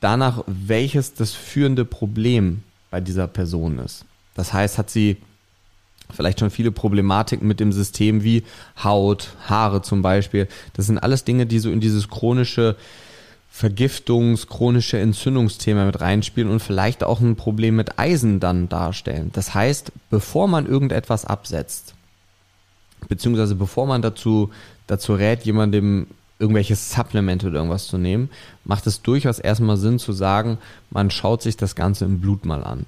[0.00, 4.04] danach, welches das führende Problem bei dieser Person ist.
[4.34, 5.16] Das heißt, hat sie
[6.12, 8.44] vielleicht schon viele Problematiken mit dem System wie
[8.82, 10.48] Haut, Haare zum Beispiel.
[10.72, 12.76] Das sind alles Dinge, die so in dieses chronische
[13.52, 19.30] Vergiftungs-, chronische Entzündungsthema mit reinspielen und vielleicht auch ein Problem mit Eisen dann darstellen.
[19.32, 21.94] Das heißt, bevor man irgendetwas absetzt,
[23.08, 24.50] beziehungsweise bevor man dazu,
[24.86, 26.06] dazu rät, jemandem
[26.38, 28.30] irgendwelche Supplemente oder irgendwas zu nehmen,
[28.64, 30.58] macht es durchaus erstmal Sinn zu sagen,
[30.90, 32.86] man schaut sich das Ganze im Blut mal an.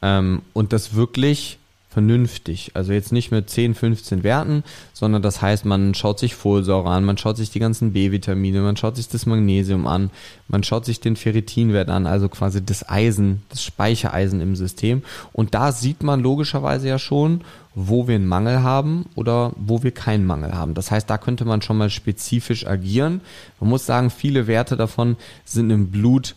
[0.00, 1.58] Ähm, und das wirklich
[1.94, 2.72] vernünftig.
[2.74, 7.04] Also jetzt nicht mit 10, 15 Werten, sondern das heißt, man schaut sich Folsäure an,
[7.04, 10.10] man schaut sich die ganzen B-Vitamine, man schaut sich das Magnesium an,
[10.48, 15.02] man schaut sich den Ferritinwert an, also quasi das Eisen, das Speichereisen im System.
[15.32, 17.42] Und da sieht man logischerweise ja schon,
[17.76, 20.74] wo wir einen Mangel haben oder wo wir keinen Mangel haben.
[20.74, 23.20] Das heißt, da könnte man schon mal spezifisch agieren.
[23.60, 26.34] Man muss sagen, viele Werte davon sind im Blut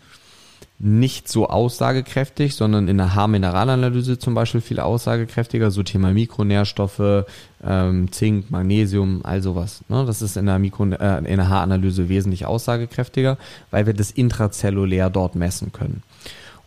[0.80, 7.26] nicht so aussagekräftig, sondern in der Haarmineralanalyse zum Beispiel viel aussagekräftiger, so Thema Mikronährstoffe,
[7.64, 9.84] ähm, Zink, Magnesium, all sowas.
[9.90, 10.06] Ne?
[10.06, 13.38] Das ist in der, Mikro, äh, in der Haaranalyse wesentlich aussagekräftiger,
[13.72, 16.04] weil wir das intrazellulär dort messen können.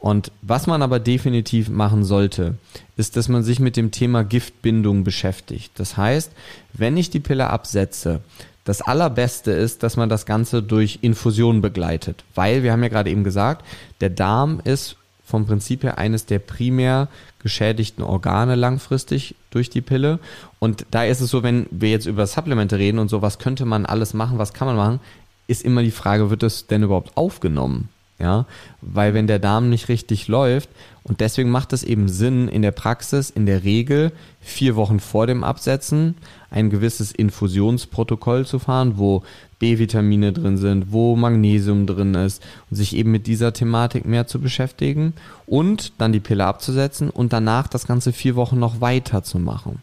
[0.01, 2.55] Und was man aber definitiv machen sollte,
[2.97, 5.73] ist, dass man sich mit dem Thema Giftbindung beschäftigt.
[5.77, 6.33] Das heißt,
[6.73, 8.23] wenn ich die Pille absetze,
[8.71, 13.11] das Allerbeste ist, dass man das Ganze durch Infusion begleitet, weil wir haben ja gerade
[13.11, 13.67] eben gesagt,
[14.01, 17.09] der Darm ist vom Prinzip her eines der primär
[17.41, 20.21] geschädigten Organe langfristig durch die Pille.
[20.61, 23.65] Und da ist es so, wenn wir jetzt über Supplemente reden und so, was könnte
[23.65, 25.01] man alles machen, was kann man machen,
[25.49, 27.89] ist immer die Frage, wird das denn überhaupt aufgenommen?
[28.21, 28.45] Ja,
[28.83, 30.69] weil wenn der Darm nicht richtig läuft
[31.03, 35.27] und deswegen macht es eben Sinn, in der Praxis in der Regel vier Wochen vor
[35.27, 36.17] dem Absetzen
[36.51, 39.23] ein gewisses Infusionsprotokoll zu fahren, wo
[39.59, 44.39] B-Vitamine drin sind, wo Magnesium drin ist und sich eben mit dieser Thematik mehr zu
[44.39, 45.15] beschäftigen
[45.47, 49.81] und dann die Pille abzusetzen und danach das Ganze vier Wochen noch weiter zu machen.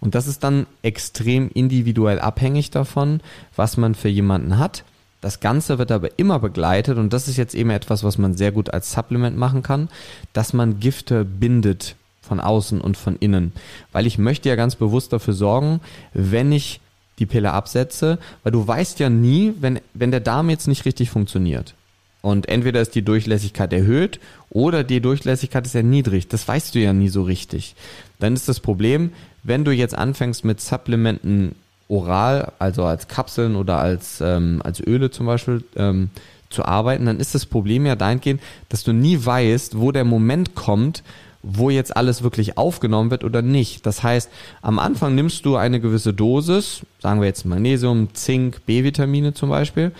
[0.00, 3.20] Und das ist dann extrem individuell abhängig davon,
[3.54, 4.84] was man für jemanden hat
[5.26, 8.52] das Ganze wird aber immer begleitet und das ist jetzt eben etwas, was man sehr
[8.52, 9.88] gut als Supplement machen kann,
[10.32, 13.52] dass man Gifte bindet von außen und von innen.
[13.90, 15.80] Weil ich möchte ja ganz bewusst dafür sorgen,
[16.14, 16.80] wenn ich
[17.18, 21.10] die Pille absetze, weil du weißt ja nie, wenn, wenn der Darm jetzt nicht richtig
[21.10, 21.74] funktioniert.
[22.22, 26.28] Und entweder ist die Durchlässigkeit erhöht oder die Durchlässigkeit ist ja niedrig.
[26.28, 27.74] Das weißt du ja nie so richtig.
[28.20, 29.10] Dann ist das Problem,
[29.42, 31.56] wenn du jetzt anfängst mit Supplementen
[31.88, 36.10] oral, also als Kapseln oder als, ähm, als Öle zum Beispiel, ähm,
[36.50, 40.54] zu arbeiten, dann ist das Problem ja dahingehend, dass du nie weißt, wo der Moment
[40.54, 41.02] kommt,
[41.42, 43.86] wo jetzt alles wirklich aufgenommen wird oder nicht.
[43.86, 44.30] Das heißt,
[44.62, 49.92] am Anfang nimmst du eine gewisse Dosis, sagen wir jetzt Magnesium, Zink, B-Vitamine zum Beispiel,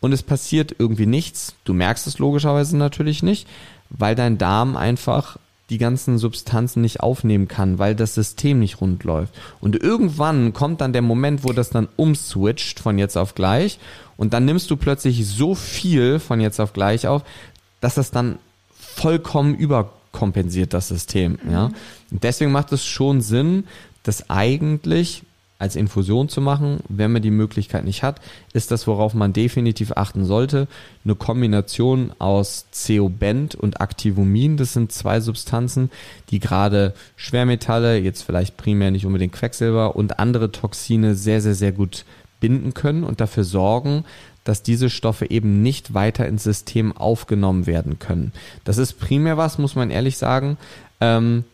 [0.00, 1.54] und es passiert irgendwie nichts.
[1.64, 3.48] Du merkst es logischerweise natürlich nicht,
[3.90, 5.38] weil dein Darm einfach
[5.70, 9.34] die ganzen Substanzen nicht aufnehmen kann, weil das System nicht rund läuft.
[9.60, 13.78] Und irgendwann kommt dann der Moment, wo das dann umswitcht von jetzt auf gleich
[14.16, 17.22] und dann nimmst du plötzlich so viel von jetzt auf gleich auf,
[17.80, 18.38] dass das dann
[18.74, 21.68] vollkommen überkompensiert das System, ja.
[21.68, 21.74] Mhm.
[22.10, 23.64] Und deswegen macht es schon Sinn,
[24.02, 25.22] dass eigentlich
[25.62, 28.20] als Infusion zu machen, wenn man die Möglichkeit nicht hat,
[28.52, 30.66] ist das, worauf man definitiv achten sollte.
[31.04, 35.90] Eine Kombination aus Ceobent und Activumin, das sind zwei Substanzen,
[36.30, 41.72] die gerade Schwermetalle, jetzt vielleicht primär nicht unbedingt Quecksilber und andere Toxine sehr, sehr, sehr
[41.72, 42.04] gut
[42.40, 44.04] binden können und dafür sorgen,
[44.42, 48.32] dass diese Stoffe eben nicht weiter ins System aufgenommen werden können.
[48.64, 50.58] Das ist primär was, muss man ehrlich sagen,
[51.00, 51.44] ähm,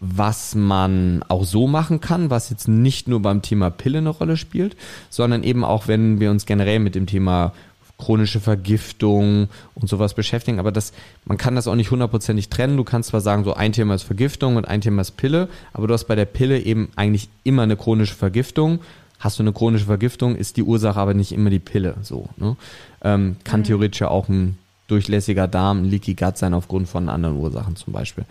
[0.00, 4.36] was man auch so machen kann, was jetzt nicht nur beim Thema Pille eine Rolle
[4.36, 4.76] spielt,
[5.08, 7.52] sondern eben auch, wenn wir uns generell mit dem Thema
[7.98, 10.92] chronische Vergiftung und sowas beschäftigen, aber das,
[11.24, 12.76] man kann das auch nicht hundertprozentig trennen.
[12.76, 15.86] Du kannst zwar sagen, so ein Thema ist Vergiftung und ein Thema ist Pille, aber
[15.86, 18.80] du hast bei der Pille eben eigentlich immer eine chronische Vergiftung.
[19.18, 21.94] Hast du eine chronische Vergiftung, ist die Ursache aber nicht immer die Pille.
[22.02, 22.56] So, ne?
[23.02, 23.64] ähm, kann mhm.
[23.64, 28.24] theoretisch ja auch ein durchlässiger Darm, Leaky Gut sein aufgrund von anderen Ursachen zum Beispiel.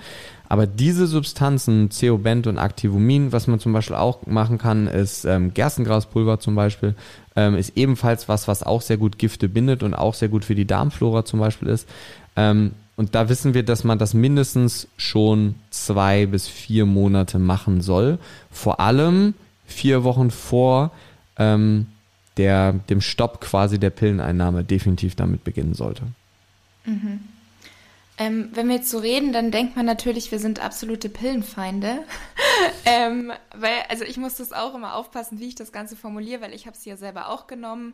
[0.47, 5.53] Aber diese Substanzen, Ceobent und Activumin, was man zum Beispiel auch machen kann, ist ähm,
[5.53, 6.95] Gerstengraspulver zum Beispiel,
[7.35, 10.55] ähm, ist ebenfalls was, was auch sehr gut Gifte bindet und auch sehr gut für
[10.55, 11.89] die Darmflora zum Beispiel ist.
[12.35, 17.81] Ähm, und da wissen wir, dass man das mindestens schon zwei bis vier Monate machen
[17.81, 18.19] soll.
[18.51, 19.33] Vor allem
[19.65, 20.91] vier Wochen vor
[21.37, 21.87] ähm,
[22.37, 26.03] der, dem Stopp quasi der Pilleneinnahme definitiv damit beginnen sollte.
[26.85, 27.27] Mhm.
[28.17, 32.05] Ähm, wenn wir jetzt so reden, dann denkt man natürlich, wir sind absolute Pillenfeinde.
[32.85, 36.53] ähm, weil, also ich muss das auch immer aufpassen, wie ich das Ganze formuliere, weil
[36.53, 37.93] ich habe sie ja selber auch genommen.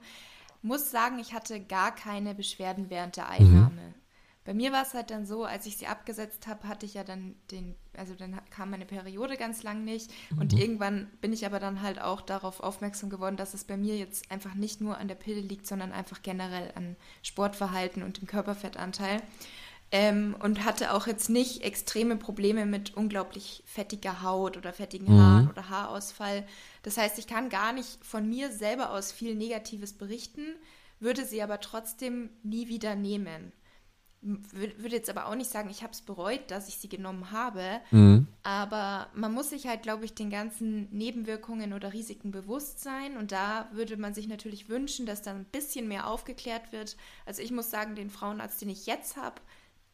[0.62, 3.72] Muss sagen, ich hatte gar keine Beschwerden während der Einnahme.
[3.72, 4.01] Mhm.
[4.44, 7.04] Bei mir war es halt dann so, als ich sie abgesetzt habe, hatte ich ja
[7.04, 10.12] dann den, also dann kam meine Periode ganz lang nicht.
[10.40, 10.58] Und mhm.
[10.60, 14.32] irgendwann bin ich aber dann halt auch darauf aufmerksam geworden, dass es bei mir jetzt
[14.32, 19.22] einfach nicht nur an der Pille liegt, sondern einfach generell an Sportverhalten und dem Körperfettanteil.
[19.94, 25.20] Ähm, und hatte auch jetzt nicht extreme Probleme mit unglaublich fettiger Haut oder fettigen mhm.
[25.20, 26.48] Haaren oder Haarausfall.
[26.82, 30.56] Das heißt, ich kann gar nicht von mir selber aus viel Negatives berichten,
[31.02, 33.52] würde sie aber trotzdem nie wieder nehmen.
[34.22, 37.82] Würde jetzt aber auch nicht sagen, ich habe es bereut, dass ich sie genommen habe.
[37.90, 38.28] Mhm.
[38.44, 43.18] Aber man muss sich halt, glaube ich, den ganzen Nebenwirkungen oder Risiken bewusst sein.
[43.18, 46.98] Und da würde man sich natürlich wünschen, dass dann ein bisschen mehr aufgeklärt wird.
[47.26, 49.42] Also ich muss sagen, den Frauenarzt, den ich jetzt habe,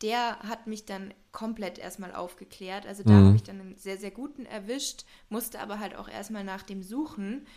[0.02, 2.86] der hat mich dann komplett erstmal aufgeklärt.
[2.86, 3.26] Also da Mhm.
[3.28, 6.84] habe ich dann einen sehr, sehr guten erwischt, musste aber halt auch erstmal nach dem
[6.84, 7.48] suchen.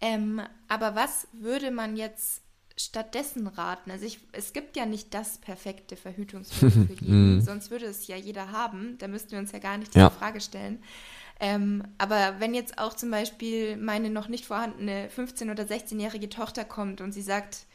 [0.00, 2.41] Ähm, aber was würde man jetzt
[2.76, 3.90] stattdessen raten?
[3.90, 8.16] Also ich, es gibt ja nicht das perfekte Verhütungsmittel für jeden, sonst würde es ja
[8.16, 8.96] jeder haben.
[8.98, 10.10] Da müssten wir uns ja gar nicht diese Ja.
[10.10, 10.82] Frage stellen.
[11.40, 16.64] Ähm, aber wenn jetzt auch zum Beispiel meine noch nicht vorhandene 15- oder 16-jährige Tochter
[16.64, 17.66] kommt und sie sagt,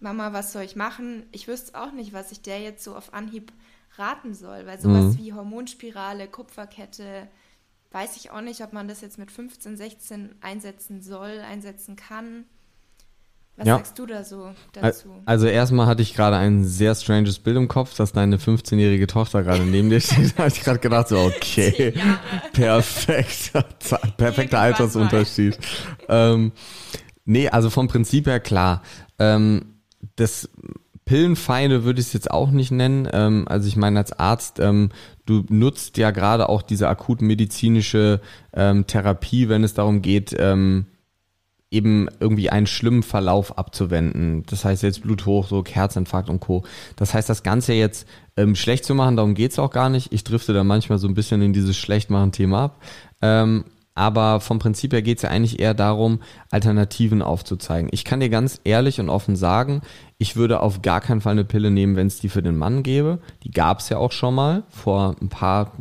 [0.00, 1.24] Mama, was soll ich machen?
[1.30, 3.52] Ich wüsste auch nicht, was ich der jetzt so auf Anhieb
[3.96, 5.18] raten soll, weil sowas Mhm.
[5.18, 7.28] wie Hormonspirale, Kupferkette,
[7.92, 12.44] weiß ich auch nicht, ob man das jetzt mit 15, 16 einsetzen soll, einsetzen kann.
[13.56, 13.76] Was Ja.
[13.76, 15.08] sagst du da so dazu?
[15.26, 19.42] Also erstmal hatte ich gerade ein sehr stranges Bild im Kopf, dass deine 15-jährige Tochter
[19.42, 20.32] gerade neben dir steht.
[20.36, 21.92] Da habe ich gerade gedacht, so, okay,
[22.52, 23.52] perfekt.
[24.16, 25.58] Perfekter Irgendwann Altersunterschied.
[26.08, 26.52] Ähm,
[27.26, 28.82] nee, also vom Prinzip her klar.
[29.18, 29.74] Ähm,
[30.16, 30.48] das
[31.04, 33.08] Pillenfeinde würde ich es jetzt auch nicht nennen.
[33.12, 34.90] Ähm, also ich meine als Arzt, ähm,
[35.26, 38.20] du nutzt ja gerade auch diese akutmedizinische
[38.54, 40.86] ähm, Therapie, wenn es darum geht, ähm,
[41.70, 44.42] eben irgendwie einen schlimmen Verlauf abzuwenden.
[44.46, 46.64] Das heißt jetzt Bluthochdruck, Herzinfarkt und Co.
[46.96, 50.12] Das heißt, das Ganze jetzt ähm, schlecht zu machen, darum geht's auch gar nicht.
[50.12, 52.82] Ich drifte da manchmal so ein bisschen in dieses Schlechtmachen-Thema ab.
[53.22, 57.90] Ähm, aber vom Prinzip her geht's ja eigentlich eher darum, Alternativen aufzuzeigen.
[57.92, 59.82] Ich kann dir ganz ehrlich und offen sagen,
[60.16, 62.82] ich würde auf gar keinen Fall eine Pille nehmen, wenn es die für den Mann
[62.82, 63.18] gäbe.
[63.42, 65.72] Die gab's ja auch schon mal vor ein paar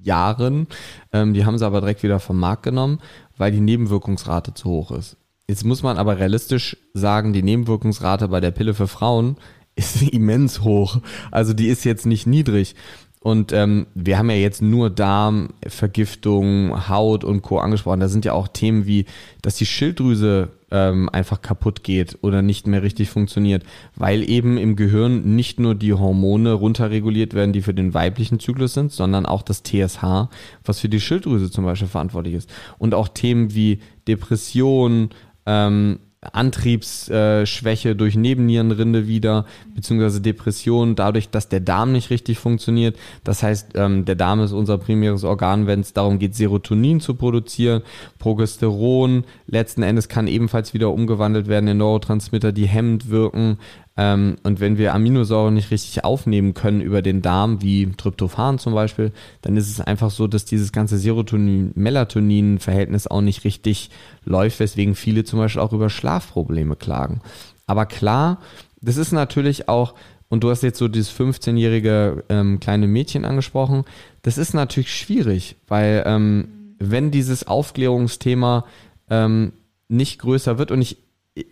[0.00, 0.68] Jahren.
[1.12, 3.00] Ähm, die haben sie aber direkt wieder vom Markt genommen,
[3.36, 5.16] weil die Nebenwirkungsrate zu hoch ist.
[5.50, 9.36] Jetzt muss man aber realistisch sagen, die Nebenwirkungsrate bei der Pille für Frauen
[9.76, 10.98] ist immens hoch.
[11.30, 12.74] Also die ist jetzt nicht niedrig.
[13.20, 17.58] Und ähm, wir haben ja jetzt nur Darm, Vergiftung, Haut und Co.
[17.58, 17.98] angesprochen.
[17.98, 19.06] Da sind ja auch Themen wie,
[19.42, 23.64] dass die Schilddrüse ähm, einfach kaputt geht oder nicht mehr richtig funktioniert,
[23.96, 28.74] weil eben im Gehirn nicht nur die Hormone runterreguliert werden, die für den weiblichen Zyklus
[28.74, 30.28] sind, sondern auch das TSH,
[30.64, 32.50] was für die Schilddrüse zum Beispiel verantwortlich ist.
[32.78, 35.10] Und auch Themen wie Depression,
[35.48, 42.96] ähm, Antriebsschwäche durch Nebennierenrinde wieder, beziehungsweise Depression dadurch, dass der Darm nicht richtig funktioniert.
[43.22, 47.14] Das heißt, ähm, der Darm ist unser primäres Organ, wenn es darum geht, Serotonin zu
[47.14, 47.82] produzieren.
[48.18, 53.58] Progesteron letzten Endes kann ebenfalls wieder umgewandelt werden in Neurotransmitter, die hemmend wirken.
[53.98, 58.72] Ähm, und wenn wir Aminosäuren nicht richtig aufnehmen können über den Darm, wie Tryptophan zum
[58.72, 59.10] Beispiel,
[59.42, 63.90] dann ist es einfach so, dass dieses ganze Serotonin-Melatonin-Verhältnis auch nicht richtig
[64.24, 67.22] läuft, weswegen viele zum Beispiel auch über Schlafprobleme klagen.
[67.66, 68.38] Aber klar,
[68.80, 69.94] das ist natürlich auch,
[70.28, 73.82] und du hast jetzt so dieses 15-jährige ähm, kleine Mädchen angesprochen,
[74.22, 78.64] das ist natürlich schwierig, weil ähm, wenn dieses Aufklärungsthema
[79.10, 79.54] ähm,
[79.88, 80.98] nicht größer wird und ich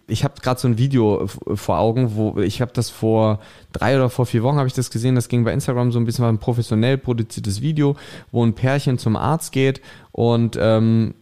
[0.07, 3.41] ich habe gerade so ein Video f- vor Augen, wo ich habe das vor
[3.73, 5.15] drei oder vor vier Wochen habe ich das gesehen.
[5.15, 7.97] Das ging bei Instagram so ein bisschen war ein professionell produziertes Video,
[8.33, 9.81] wo ein Pärchen zum Arzt geht
[10.13, 11.15] und ähm,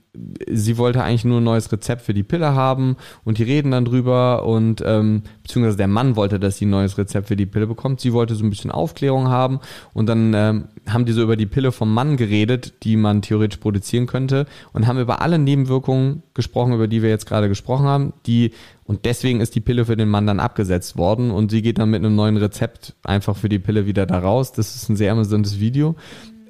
[0.51, 3.85] sie wollte eigentlich nur ein neues Rezept für die Pille haben und die reden dann
[3.85, 7.67] drüber und ähm, beziehungsweise der Mann wollte, dass sie ein neues Rezept für die Pille
[7.67, 8.01] bekommt.
[8.01, 9.61] Sie wollte so ein bisschen Aufklärung haben
[9.93, 13.59] und dann ähm, haben die so über die Pille vom Mann geredet, die man theoretisch
[13.59, 18.13] produzieren könnte und haben über alle Nebenwirkungen gesprochen, über die wir jetzt gerade gesprochen haben,
[18.27, 18.53] die
[18.87, 21.91] und deswegen ist die Pille für den Mann dann abgesetzt worden und sie geht dann
[21.91, 24.53] mit einem neuen Rezept einfach für die Pille wieder da raus.
[24.53, 25.97] Das ist ein sehr amüsantes Video,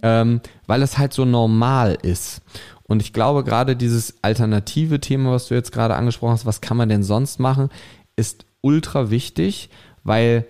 [0.02, 2.42] ähm, weil es halt so normal ist.
[2.86, 6.76] Und ich glaube, gerade dieses alternative Thema, was du jetzt gerade angesprochen hast, was kann
[6.76, 7.70] man denn sonst machen,
[8.16, 9.70] ist ultra wichtig,
[10.02, 10.46] weil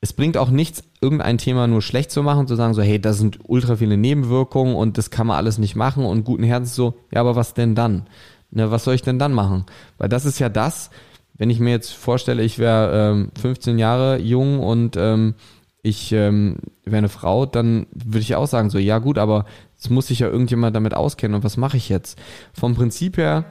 [0.00, 3.12] es bringt auch nichts, irgendein Thema nur schlecht zu machen, zu sagen so, hey, da
[3.12, 6.94] sind ultra viele Nebenwirkungen und das kann man alles nicht machen und guten Herzens so,
[7.12, 8.06] ja, aber was denn dann?
[8.50, 9.64] Ne, was soll ich denn dann machen?
[9.98, 10.90] Weil das ist ja das,
[11.34, 15.34] wenn ich mir jetzt vorstelle, ich wäre ähm, 15 Jahre jung und ähm,
[15.82, 19.44] ich ähm, wäre eine Frau, dann würde ich auch sagen so, ja gut, aber
[19.78, 22.18] es muss sich ja irgendjemand damit auskennen und was mache ich jetzt?
[22.52, 23.46] Vom Prinzip her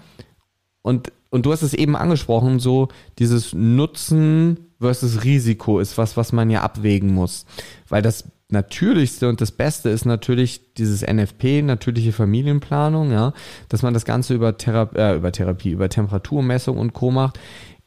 [0.82, 2.88] und und du hast es eben angesprochen, so
[3.20, 7.46] dieses Nutzen versus Risiko ist was, was man ja abwägen muss,
[7.90, 13.34] weil das Natürlichste und das Beste ist natürlich dieses NFP, natürliche Familienplanung, ja,
[13.70, 17.10] dass man das Ganze über, Thera äh, über Therapie, über Temperaturmessung und Co.
[17.10, 17.40] macht,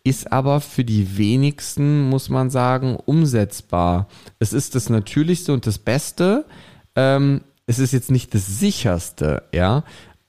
[0.02, 4.08] ist aber für die wenigsten, muss man sagen, umsetzbar.
[4.40, 6.44] Es ist das Natürlichste und das Beste.
[6.96, 9.84] Ähm, es ist jetzt nicht das sicherste, ja,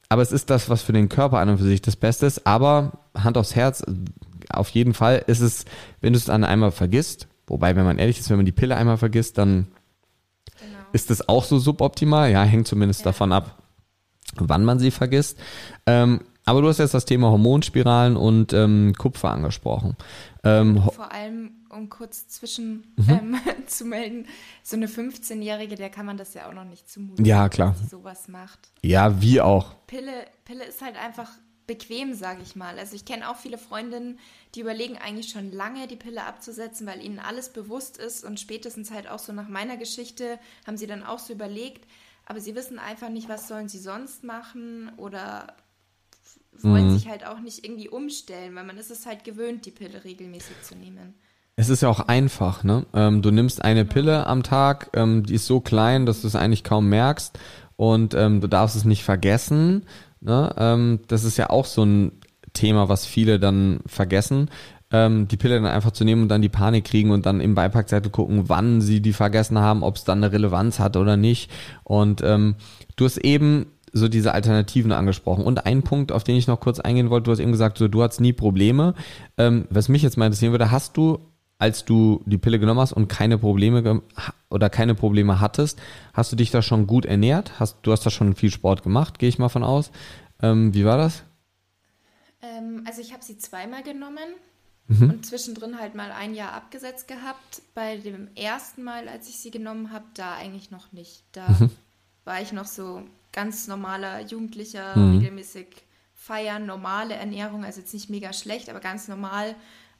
[0.09, 2.45] aber es ist das, was für den Körper an und für sich das Beste ist.
[2.45, 3.83] Aber Hand aufs Herz,
[4.51, 5.65] auf jeden Fall ist es,
[6.01, 8.77] wenn du es dann einmal vergisst, Wobei, wenn man ehrlich ist, wenn man die Pille
[8.77, 9.67] einmal vergisst, dann
[10.59, 10.79] genau.
[10.93, 12.31] ist das auch so suboptimal.
[12.31, 13.05] Ja, hängt zumindest ja.
[13.05, 13.57] davon ab,
[14.35, 15.37] wann man sie vergisst.
[15.87, 19.95] Ähm, aber du hast jetzt das Thema Hormonspiralen und ähm, Kupfer angesprochen.
[20.43, 23.09] Ähm, Vor allem, um kurz zwischen mhm.
[23.09, 24.27] ähm, zu melden,
[24.63, 27.71] so eine 15-Jährige, der kann man das ja auch noch nicht zumuten, ja, klar.
[27.71, 28.59] dass sie sowas macht.
[28.83, 29.75] Ja, wie auch.
[29.87, 31.31] Pille, Pille ist halt einfach
[31.69, 32.79] bequem, sage ich mal.
[32.79, 34.17] Also ich kenne auch viele Freundinnen,
[34.55, 38.89] die überlegen eigentlich schon lange, die Pille abzusetzen, weil ihnen alles bewusst ist und spätestens
[38.89, 41.87] halt auch so nach meiner Geschichte haben sie dann auch so überlegt,
[42.25, 45.55] aber sie wissen einfach nicht, was sollen sie sonst machen oder
[46.63, 46.97] wollen mhm.
[46.97, 50.63] sich halt auch nicht irgendwie umstellen, weil man ist es halt gewöhnt, die Pille regelmäßig
[50.63, 51.13] zu nehmen.
[51.59, 52.85] Es ist ja auch einfach, ne?
[52.93, 53.83] Ähm, du nimmst eine.
[53.83, 57.37] Pille am Tag, ähm, die ist so klein, dass du es eigentlich kaum merkst
[57.75, 59.83] und ähm, du darfst es nicht vergessen.
[60.21, 60.55] Ne?
[60.57, 62.13] Ähm, das ist ja auch so ein
[62.53, 64.49] Thema, was viele dann vergessen.
[64.89, 67.55] Ähm, die Pille dann einfach zu nehmen und dann die Panik kriegen und dann im
[67.55, 71.51] Beipackzettel gucken, wann sie die vergessen haben, ob es dann eine Relevanz hat oder nicht.
[71.83, 72.55] Und ähm,
[72.95, 75.43] du hast eben so diese Alternativen angesprochen.
[75.43, 77.89] Und ein Punkt, auf den ich noch kurz eingehen wollte, du hast eben gesagt, so,
[77.89, 78.93] du hast nie Probleme.
[79.37, 81.19] Ähm, was mich jetzt mal interessieren würde, hast du,
[81.59, 84.01] als du die Pille genommen hast und keine Probleme
[84.49, 85.79] oder keine Probleme hattest,
[86.13, 87.59] hast du dich da schon gut ernährt?
[87.59, 89.91] Hast, du hast da schon viel Sport gemacht, gehe ich mal von aus.
[90.41, 91.23] Ähm, wie war das?
[92.41, 94.35] Ähm, also ich habe sie zweimal genommen
[94.87, 95.09] mhm.
[95.09, 97.61] und zwischendrin halt mal ein Jahr abgesetzt gehabt.
[97.75, 101.23] Bei dem ersten Mal, als ich sie genommen habe, da eigentlich noch nicht.
[101.33, 101.71] Da mhm.
[102.23, 103.01] war ich noch so
[103.33, 105.17] ganz normaler Jugendlicher, mhm.
[105.17, 105.67] regelmäßig
[106.15, 109.55] feiern, normale Ernährung, also jetzt nicht mega schlecht, aber ganz normal.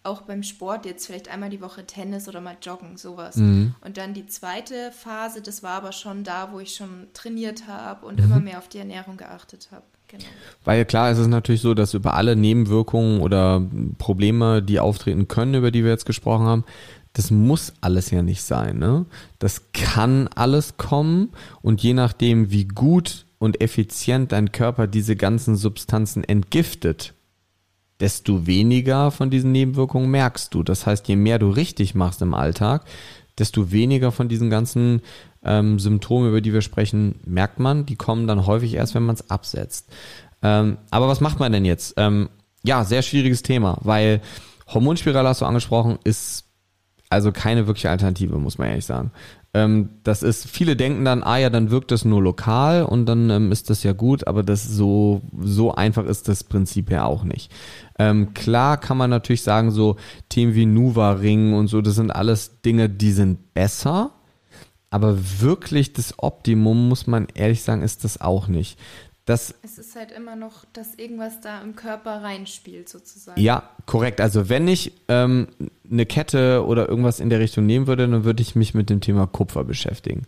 [0.10, 3.36] Auch beim Sport, jetzt vielleicht einmal die Woche Tennis oder mal joggen, sowas.
[3.36, 3.76] Mhm.
[3.82, 8.08] Und dann die zweite Phase, das war aber schon da, wo ich schon trainiert habe
[8.08, 8.26] und mhm.
[8.26, 9.84] immer mehr auf die Ernährung geachtet habe.
[10.08, 10.24] Genau.
[10.66, 13.62] Weil klar, es ist natürlich so, dass über alle Nebenwirkungen oder
[14.00, 16.64] Probleme, die auftreten können, über die wir jetzt gesprochen haben,
[17.14, 18.80] das muss alles ja nicht sein.
[18.80, 19.06] Ne?
[19.38, 21.30] Das kann alles kommen
[21.62, 27.14] und je nachdem, wie gut und effizient dein Körper diese ganzen Substanzen entgiftet,
[28.00, 30.64] desto weniger von diesen Nebenwirkungen merkst du.
[30.64, 32.86] Das heißt, je mehr du richtig machst im Alltag,
[33.38, 35.02] desto weniger von diesen ganzen
[35.44, 37.86] ähm, Symptomen, über die wir sprechen, merkt man.
[37.86, 39.90] Die kommen dann häufig erst, wenn man es absetzt.
[40.42, 41.94] Ähm, aber was macht man denn jetzt?
[41.98, 42.30] Ähm,
[42.64, 44.22] ja, sehr schwieriges Thema, weil
[44.68, 46.46] Hormonspirale hast du angesprochen, ist
[47.10, 49.12] also keine wirkliche Alternative, muss man ehrlich sagen.
[49.54, 53.32] Ähm, das ist, viele denken dann, ah ja, dann wirkt das nur lokal und dann
[53.32, 57.24] ähm, ist das ja gut, aber das so, so einfach ist das Prinzip ja auch
[57.24, 57.52] nicht.
[57.98, 59.96] Ähm, klar kann man natürlich sagen, so
[60.30, 64.12] Themen wie Nuva Ring und so, das sind alles Dinge, die sind besser,
[64.92, 68.78] aber wirklich das Optimum, muss man ehrlich sagen, ist das auch nicht.
[69.30, 73.40] Das, es ist halt immer noch, dass irgendwas da im Körper reinspielt, sozusagen.
[73.40, 74.22] Ja, korrekt.
[74.22, 75.50] Also wenn ich ähm,
[75.88, 79.02] eine Kette oder irgendwas in der Richtung nehmen würde, dann würde ich mich mit dem
[79.02, 80.24] Thema Kupfer beschäftigen.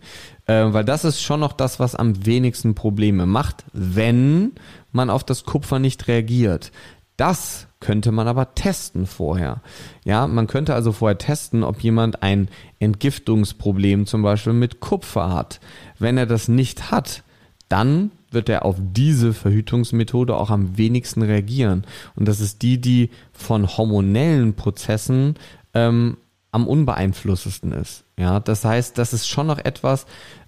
[0.46, 4.52] Äh, weil das ist schon noch das, was am wenigsten Probleme macht, wenn
[4.92, 6.70] man auf das Kupfer nicht reagiert.
[7.16, 9.62] Das könnte man aber testen vorher.
[10.04, 15.58] Ja, man könnte also vorher testen, ob jemand ein Entgiftungsproblem zum Beispiel mit Kupfer hat.
[15.98, 17.24] Wenn er das nicht hat,
[17.68, 21.84] dann wird er auf diese Verhütungsmethode auch am wenigsten reagieren.
[22.16, 25.34] Und das ist die, die von hormonellen Prozessen
[25.74, 26.16] ähm,
[26.50, 28.04] am unbeeinflusstesten ist.
[28.18, 30.06] Ja, das heißt, das ist schon noch etwas,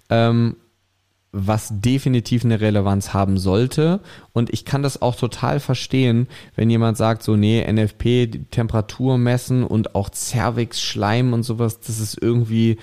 [0.09, 0.55] ähm,
[1.31, 3.99] was definitiv eine Relevanz haben sollte.
[4.31, 9.65] Und ich kann das auch total verstehen, wenn jemand sagt, so, nee, NFP, Temperatur messen
[9.65, 12.77] und auch Cervix, Schleim und sowas, das ist irgendwie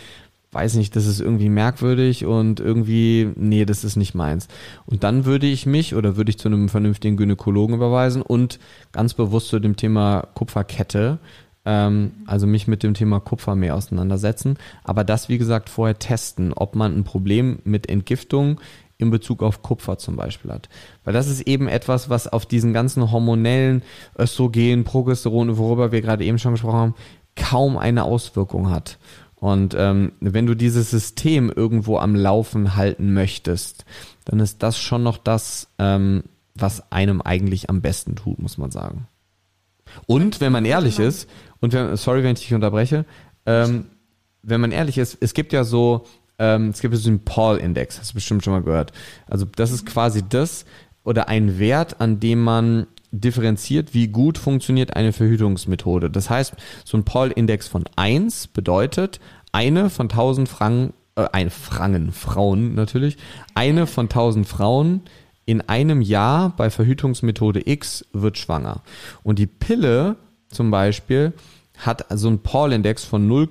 [0.52, 4.48] weiß nicht, das ist irgendwie merkwürdig und irgendwie, nee, das ist nicht meins.
[4.84, 8.60] Und dann würde ich mich oder würde ich zu einem vernünftigen Gynäkologen überweisen und
[8.92, 11.18] ganz bewusst zu dem Thema Kupferkette,
[11.64, 14.58] ähm, also mich mit dem Thema Kupfer mehr auseinandersetzen.
[14.84, 18.60] Aber das, wie gesagt, vorher testen, ob man ein Problem mit Entgiftung
[18.98, 20.68] in Bezug auf Kupfer zum Beispiel hat.
[21.04, 23.82] Weil das ist eben etwas, was auf diesen ganzen hormonellen
[24.18, 26.94] Östrogen, Progesteron, worüber wir gerade eben schon gesprochen haben,
[27.36, 28.98] kaum eine Auswirkung hat.
[29.42, 33.84] Und ähm, wenn du dieses System irgendwo am Laufen halten möchtest,
[34.24, 36.22] dann ist das schon noch das, ähm,
[36.54, 39.08] was einem eigentlich am besten tut, muss man sagen.
[40.06, 41.08] Und wenn man ehrlich genau.
[41.08, 41.28] ist,
[41.58, 43.04] und wenn, sorry, wenn ich dich unterbreche,
[43.44, 43.86] ähm,
[44.44, 46.04] wenn man ehrlich ist, es gibt ja so,
[46.38, 48.92] ähm, es gibt so einen Paul-Index, hast du bestimmt schon mal gehört.
[49.26, 50.66] Also das ist quasi das
[51.02, 56.10] oder ein Wert, an dem man differenziert, wie gut funktioniert eine Verhütungsmethode.
[56.10, 59.20] Das heißt, so ein Paul-Index von 1 bedeutet,
[59.52, 63.18] eine von 1000 Franken, äh, ein Frangen, Frauen natürlich,
[63.54, 65.02] eine von 1000 Frauen
[65.44, 68.82] in einem Jahr bei Verhütungsmethode X wird schwanger.
[69.22, 70.16] Und die Pille
[70.48, 71.32] zum Beispiel
[71.78, 73.48] hat so ein Paul-Index von 0,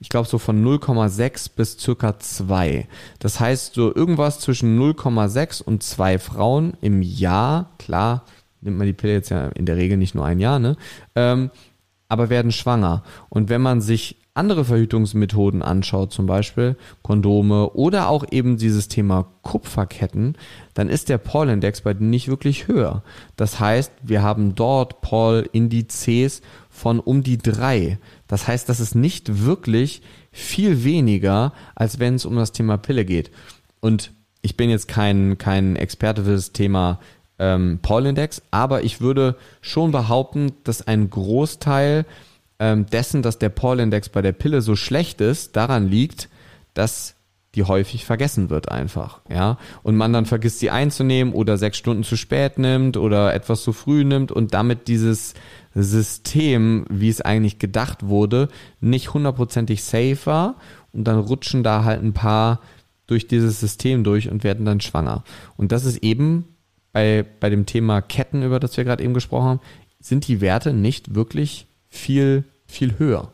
[0.00, 2.86] ich glaube so von 0,6 bis circa 2.
[3.18, 8.24] Das heißt so irgendwas zwischen 0,6 und 2 Frauen im Jahr, klar,
[8.60, 10.76] nimmt man die Pille jetzt ja in der Regel nicht nur ein Jahr, ne?
[11.14, 11.50] Ähm,
[12.08, 13.02] aber werden schwanger.
[13.28, 19.26] Und wenn man sich andere Verhütungsmethoden anschaut, zum Beispiel Kondome oder auch eben dieses Thema
[19.42, 20.36] Kupferketten,
[20.74, 23.02] dann ist der Paul-Index bei denen nicht wirklich höher.
[23.36, 27.98] Das heißt, wir haben dort Paul-Indizes von um die drei.
[28.28, 33.04] Das heißt, das ist nicht wirklich viel weniger, als wenn es um das Thema Pille
[33.04, 33.30] geht.
[33.80, 37.00] Und ich bin jetzt kein, kein Experte für das Thema
[37.38, 42.04] ähm, Paul-Index, aber ich würde schon behaupten, dass ein Großteil
[42.58, 46.28] ähm, dessen, dass der Paul-Index bei der Pille so schlecht ist, daran liegt,
[46.74, 47.14] dass
[47.54, 49.58] die häufig vergessen wird einfach, ja.
[49.82, 53.72] Und man dann vergisst, sie einzunehmen oder sechs Stunden zu spät nimmt oder etwas zu
[53.72, 55.34] früh nimmt und damit dieses
[55.74, 58.48] System, wie es eigentlich gedacht wurde,
[58.80, 60.56] nicht hundertprozentig safe war
[60.92, 62.60] und dann rutschen da halt ein paar
[63.06, 65.24] durch dieses System durch und werden dann schwanger.
[65.56, 66.44] Und das ist eben
[66.92, 69.60] bei, bei dem Thema Ketten, über das wir gerade eben gesprochen haben,
[70.00, 73.32] sind die Werte nicht wirklich viel, viel höher.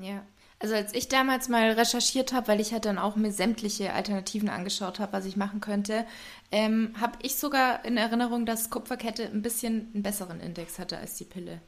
[0.00, 0.22] Ja.
[0.58, 4.48] Also als ich damals mal recherchiert habe, weil ich halt dann auch mir sämtliche Alternativen
[4.48, 6.06] angeschaut habe, was ich machen könnte,
[6.50, 11.16] ähm, habe ich sogar in Erinnerung, dass Kupferkette ein bisschen einen besseren Index hatte als
[11.16, 11.60] die Pille.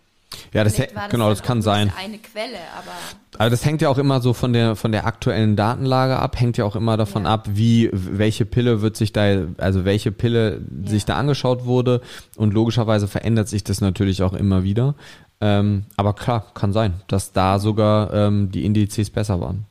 [0.52, 1.90] Ja, das, das genau, das kann sein.
[1.96, 2.92] Eine Quelle, aber.
[3.38, 6.58] Aber das hängt ja auch immer so von der von der aktuellen Datenlage ab, hängt
[6.58, 7.30] ja auch immer davon ja.
[7.30, 10.90] ab, wie welche Pille wird sich da, also welche Pille ja.
[10.90, 12.02] sich da angeschaut wurde
[12.36, 14.94] und logischerweise verändert sich das natürlich auch immer wieder.
[15.40, 19.66] Ähm, aber klar, kann sein, dass da sogar ähm, die Indizes besser waren.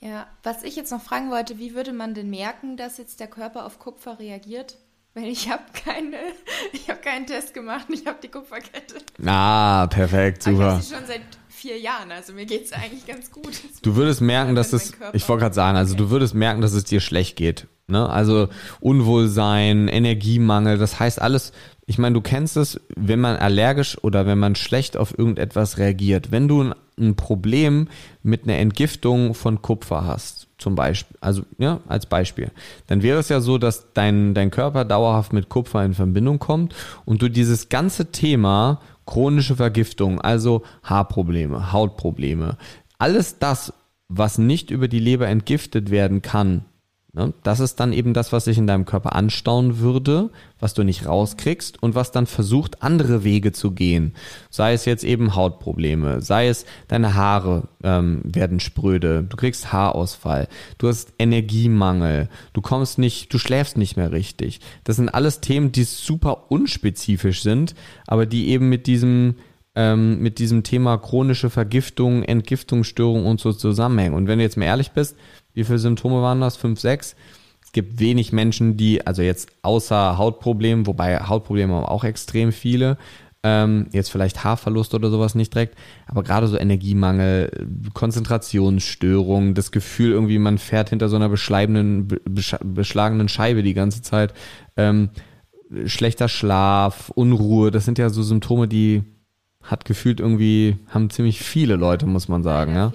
[0.00, 3.26] Ja, was ich jetzt noch fragen wollte, wie würde man denn merken, dass jetzt der
[3.26, 4.78] Körper auf Kupfer reagiert?
[5.14, 6.16] Weil ich habe keine,
[6.72, 8.96] ich habe keinen Test gemacht, ich habe die Kupferkette.
[9.26, 10.56] Ah, perfekt, super.
[10.56, 13.60] Aber ich habe sie schon seit vier Jahren, also mir geht es eigentlich ganz gut.
[13.82, 16.84] Du würdest merken, dass es, ich wollte gerade sagen, also du würdest merken, dass es
[16.84, 17.66] dir schlecht geht.
[17.86, 18.08] Ne?
[18.08, 18.48] Also
[18.80, 21.52] Unwohlsein, Energiemangel, das heißt alles,
[21.88, 26.30] ich meine, du kennst es, wenn man allergisch oder wenn man schlecht auf irgendetwas reagiert.
[26.30, 27.88] Wenn du ein, ein Problem
[28.22, 32.50] mit einer Entgiftung von Kupfer hast, zum Beispiel, also ja, als Beispiel,
[32.88, 36.74] dann wäre es ja so, dass dein, dein Körper dauerhaft mit Kupfer in Verbindung kommt
[37.06, 42.58] und du dieses ganze Thema chronische Vergiftung, also Haarprobleme, Hautprobleme,
[42.98, 43.72] alles das,
[44.08, 46.66] was nicht über die Leber entgiftet werden kann?
[47.42, 50.30] Das ist dann eben das, was sich in deinem Körper anstauen würde,
[50.60, 54.14] was du nicht rauskriegst und was dann versucht, andere Wege zu gehen.
[54.50, 60.48] Sei es jetzt eben Hautprobleme, sei es deine Haare ähm, werden spröde, du kriegst Haarausfall,
[60.76, 64.60] du hast Energiemangel, du kommst nicht, du schläfst nicht mehr richtig.
[64.84, 67.74] Das sind alles Themen, die super unspezifisch sind,
[68.06, 69.36] aber die eben mit diesem
[69.78, 74.14] ähm, mit diesem Thema chronische Vergiftung, Entgiftungsstörung und so zusammenhängen.
[74.14, 75.16] Und wenn du jetzt mal ehrlich bist,
[75.54, 76.56] wie viele Symptome waren das?
[76.56, 77.14] Fünf, sechs?
[77.64, 82.98] Es gibt wenig Menschen, die, also jetzt außer Hautproblemen, wobei Hautprobleme haben auch extrem viele,
[83.44, 90.10] ähm, jetzt vielleicht Haarverlust oder sowas nicht direkt, aber gerade so Energiemangel, Konzentrationsstörung, das Gefühl
[90.10, 92.08] irgendwie, man fährt hinter so einer beschleibenden,
[92.64, 94.34] beschlagenen Scheibe die ganze Zeit,
[94.76, 95.10] ähm,
[95.84, 99.04] schlechter Schlaf, Unruhe, das sind ja so Symptome, die
[99.62, 102.86] hat gefühlt irgendwie, haben ziemlich viele Leute, muss man sagen, ja.
[102.86, 102.92] ja.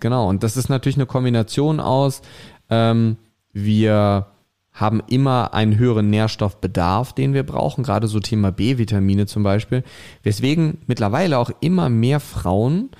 [0.00, 2.22] Genau, und das ist natürlich eine Kombination aus,
[2.70, 3.16] ähm,
[3.52, 4.26] wir
[4.72, 9.82] haben immer einen höheren Nährstoffbedarf, den wir brauchen, gerade so Thema B-Vitamine zum Beispiel,
[10.22, 12.90] weswegen mittlerweile auch immer mehr Frauen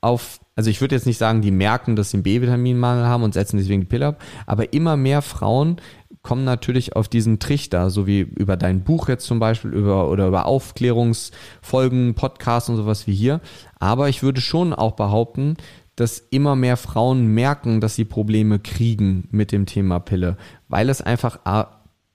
[0.00, 3.34] auf, also ich würde jetzt nicht sagen, die merken, dass sie einen B-Vitaminmangel haben und
[3.34, 5.76] setzen deswegen die Pille ab, aber immer mehr Frauen
[6.28, 10.26] kommen natürlich auf diesen Trichter, so wie über dein Buch jetzt zum Beispiel, über, oder
[10.28, 13.40] über Aufklärungsfolgen, Podcasts und sowas wie hier.
[13.78, 15.56] Aber ich würde schon auch behaupten,
[15.96, 20.36] dass immer mehr Frauen merken, dass sie Probleme kriegen mit dem Thema Pille,
[20.68, 21.38] weil es einfach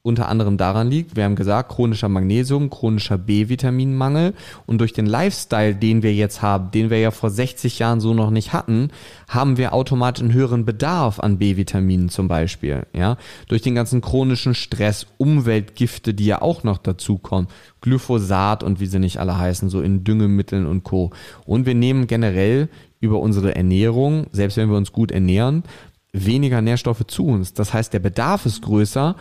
[0.06, 4.34] unter anderem daran liegt, wir haben gesagt, chronischer Magnesium, chronischer B-Vitaminmangel
[4.66, 8.14] und durch den Lifestyle, den wir jetzt haben, den wir ja vor 60 Jahren so
[8.14, 8.90] noch nicht hatten,
[9.30, 13.16] haben wir automatisch einen höheren Bedarf an B-Vitaminen zum Beispiel, ja,
[13.48, 17.48] durch den ganzen chronischen Stress, Umweltgifte, die ja auch noch dazukommen,
[17.80, 21.12] Glyphosat und wie sie nicht alle heißen, so in Düngemitteln und Co.
[21.46, 22.68] Und wir nehmen generell
[23.00, 25.64] über unsere Ernährung, selbst wenn wir uns gut ernähren,
[26.12, 27.54] weniger Nährstoffe zu uns.
[27.54, 29.16] Das heißt, der Bedarf ist größer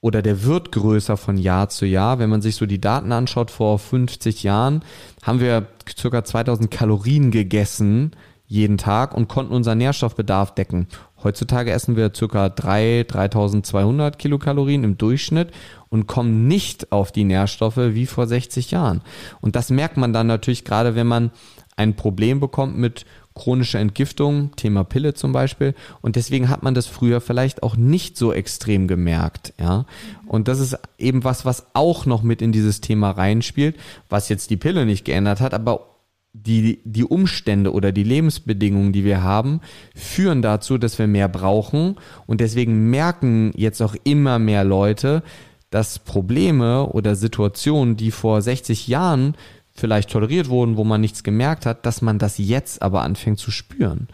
[0.00, 2.18] oder der wird größer von Jahr zu Jahr.
[2.18, 4.82] Wenn man sich so die Daten anschaut, vor 50 Jahren
[5.22, 8.12] haben wir circa 2000 Kalorien gegessen
[8.50, 10.88] jeden Tag und konnten unseren Nährstoffbedarf decken.
[11.22, 15.52] Heutzutage essen wir circa 3, 3200 Kilokalorien im Durchschnitt
[15.88, 19.02] und kommen nicht auf die Nährstoffe wie vor 60 Jahren.
[19.40, 21.30] Und das merkt man dann natürlich gerade, wenn man
[21.76, 23.06] ein Problem bekommt mit
[23.40, 25.74] chronischer Entgiftung, Thema Pille zum Beispiel.
[26.02, 29.86] Und deswegen hat man das früher vielleicht auch nicht so extrem gemerkt, ja.
[30.26, 33.76] Und das ist eben was, was auch noch mit in dieses Thema reinspielt,
[34.08, 35.86] was jetzt die Pille nicht geändert hat, aber
[36.32, 39.60] die, die Umstände oder die Lebensbedingungen, die wir haben,
[39.94, 41.96] führen dazu, dass wir mehr brauchen.
[42.26, 45.22] Und deswegen merken jetzt auch immer mehr Leute,
[45.70, 49.34] dass Probleme oder Situationen, die vor 60 Jahren
[49.80, 53.50] vielleicht toleriert wurden, wo man nichts gemerkt hat, dass man das jetzt aber anfängt zu
[53.50, 54.08] spüren.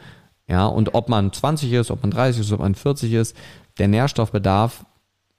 [0.48, 3.36] Ja, und ob man 20 ist, ob man 30 ist, ob man 40 ist,
[3.78, 4.86] der Nährstoffbedarf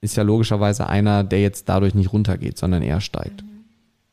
[0.00, 3.42] ist ja logischerweise einer, der jetzt dadurch nicht runtergeht, sondern eher steigt.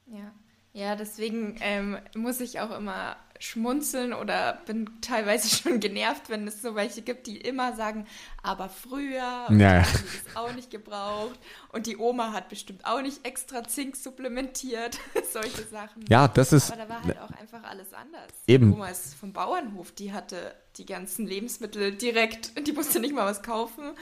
[0.07, 0.31] Ja,
[0.73, 6.61] ja deswegen ähm, muss ich auch immer schmunzeln oder bin teilweise schon genervt, wenn es
[6.61, 8.05] so welche gibt, die immer sagen,
[8.41, 9.81] aber früher ja, ja.
[9.81, 14.99] die das auch nicht gebraucht und die Oma hat bestimmt auch nicht extra Zink supplementiert,
[15.31, 16.05] solche Sachen.
[16.09, 16.71] Ja, das ist.
[16.71, 18.29] Aber da war halt auch einfach alles anders.
[18.47, 18.71] Eben.
[18.71, 23.25] Die Oma ist vom Bauernhof, die hatte die ganzen Lebensmittel direkt, die musste nicht mal
[23.25, 23.95] was kaufen.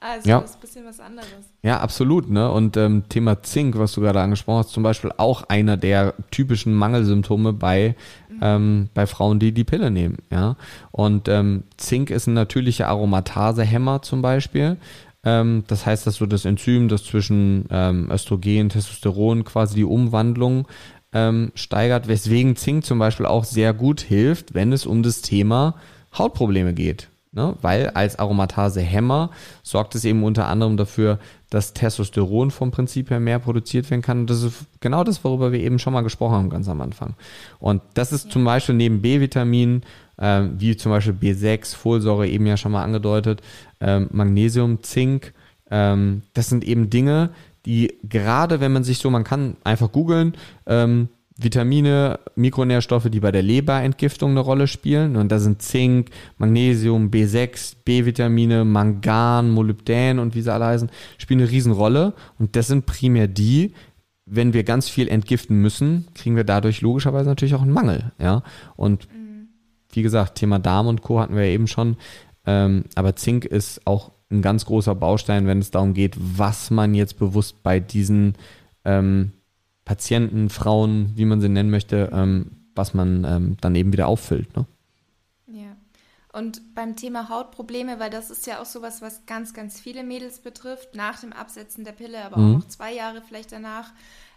[0.00, 0.40] Also Ja.
[0.40, 1.28] das ist ein bisschen was anderes.
[1.62, 2.50] Ja, absolut, ne?
[2.52, 6.72] Und ähm, Thema Zink, was du gerade angesprochen hast, zum Beispiel auch einer der typischen
[6.74, 7.96] Mangelsymptome bei,
[8.40, 10.56] ähm, bei Frauen, die die Pille nehmen, ja.
[10.92, 14.76] Und ähm, Zink ist ein natürlicher Aromatasehemmer zum Beispiel.
[15.24, 20.68] Ähm, das heißt, dass du das Enzym, das zwischen ähm, Östrogen, Testosteron quasi die Umwandlung
[21.12, 25.74] ähm, steigert, weswegen Zink zum Beispiel auch sehr gut hilft, wenn es um das Thema
[26.16, 27.08] Hautprobleme geht.
[27.32, 27.56] Ne?
[27.60, 29.30] Weil als Aromatase-Hämmer
[29.62, 31.18] sorgt es eben unter anderem dafür,
[31.50, 34.20] dass Testosteron vom Prinzip her mehr produziert werden kann.
[34.20, 37.14] Und das ist genau das, worüber wir eben schon mal gesprochen haben, ganz am Anfang.
[37.58, 39.82] Und das ist zum Beispiel neben B-Vitaminen,
[40.18, 43.42] ähm, wie zum Beispiel B6, Folsäure eben ja schon mal angedeutet,
[43.80, 45.32] ähm, Magnesium, Zink,
[45.70, 47.30] ähm, das sind eben Dinge,
[47.66, 50.34] die gerade wenn man sich so, man kann einfach googeln,
[50.66, 51.08] ähm,
[51.40, 55.16] Vitamine, Mikronährstoffe, die bei der Leberentgiftung eine Rolle spielen.
[55.16, 61.40] Und da sind Zink, Magnesium, B6, B-Vitamine, Mangan, Molybdän und wie sie alle heißen, spielen
[61.40, 62.12] eine Riesenrolle.
[62.40, 63.72] Und das sind primär die,
[64.26, 68.12] wenn wir ganz viel entgiften müssen, kriegen wir dadurch logischerweise natürlich auch einen Mangel.
[68.18, 68.42] Ja.
[68.76, 69.08] Und
[69.92, 71.20] wie gesagt, Thema Darm und Co.
[71.20, 71.96] hatten wir ja eben schon.
[72.46, 76.94] Ähm, aber Zink ist auch ein ganz großer Baustein, wenn es darum geht, was man
[76.94, 78.34] jetzt bewusst bei diesen
[78.84, 79.32] ähm,
[79.88, 84.54] Patienten, Frauen, wie man sie nennen möchte, ähm, was man ähm, dann eben wieder auffüllt.
[84.54, 84.66] Ne?
[85.46, 85.76] Ja.
[86.30, 90.40] Und beim Thema Hautprobleme, weil das ist ja auch sowas, was ganz, ganz viele Mädels
[90.40, 92.44] betrifft, nach dem Absetzen der Pille, aber Mhm.
[92.54, 93.94] auch noch zwei Jahre vielleicht danach.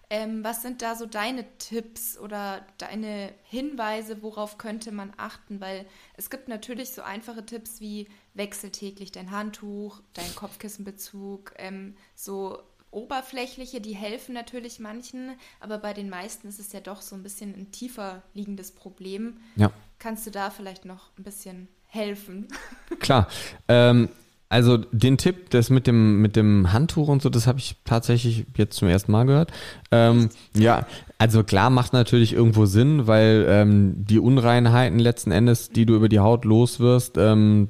[0.10, 5.60] Ähm, was sind da so deine Tipps oder deine Hinweise, worauf könnte man achten?
[5.60, 5.86] Weil
[6.16, 12.58] es gibt natürlich so einfache Tipps wie wechsel täglich dein Handtuch, dein Kopfkissenbezug, ähm, so
[12.91, 17.23] oberflächliche, die helfen natürlich manchen, aber bei den meisten ist es ja doch so ein
[17.23, 19.37] bisschen ein tiefer liegendes Problem.
[19.55, 19.71] Ja.
[19.99, 22.47] Kannst du da vielleicht noch ein bisschen helfen?
[22.99, 23.27] Klar.
[23.67, 24.09] Ähm,
[24.51, 28.45] also den Tipp, das mit dem mit dem Handtuch und so, das habe ich tatsächlich
[28.57, 29.51] jetzt zum ersten Mal gehört.
[29.91, 30.85] Ähm, ja,
[31.17, 36.09] also klar macht natürlich irgendwo Sinn, weil ähm, die Unreinheiten letzten Endes, die du über
[36.09, 37.69] die Haut los wirst, ähm,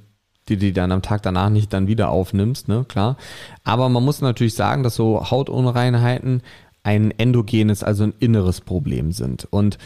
[0.51, 3.17] die die dann am Tag danach nicht dann wieder aufnimmst, ne, klar.
[3.63, 6.41] Aber man muss natürlich sagen, dass so Hautunreinheiten
[6.83, 9.47] ein endogenes, also ein inneres Problem sind.
[9.49, 9.77] Und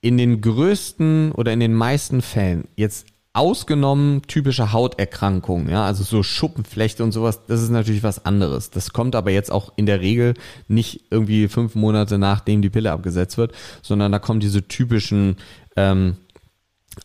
[0.00, 6.22] in den größten oder in den meisten Fällen, jetzt ausgenommen typische Hauterkrankungen, ja, also so
[6.22, 8.70] Schuppenflechte und sowas, das ist natürlich was anderes.
[8.70, 10.34] Das kommt aber jetzt auch in der Regel
[10.66, 13.52] nicht irgendwie fünf Monate nachdem die Pille abgesetzt wird,
[13.82, 15.36] sondern da kommen diese typischen
[15.76, 16.16] ähm,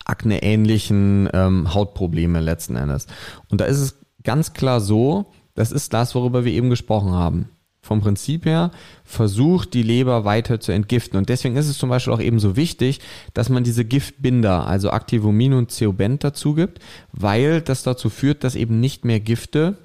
[0.06, 3.08] akneähnlichen ähm, Hautprobleme letzten Endes.
[3.50, 7.50] Und da ist es ganz klar so, das ist das, worüber wir eben gesprochen haben.
[7.82, 8.72] Vom Prinzip her
[9.04, 11.18] versucht die Leber weiter zu entgiften.
[11.18, 13.02] Und deswegen ist es zum Beispiel auch eben so wichtig,
[13.34, 16.80] dass man diese Giftbinder, also Activomin und Ceobent dazu gibt,
[17.12, 19.78] weil das dazu führt, dass eben nicht mehr Gifte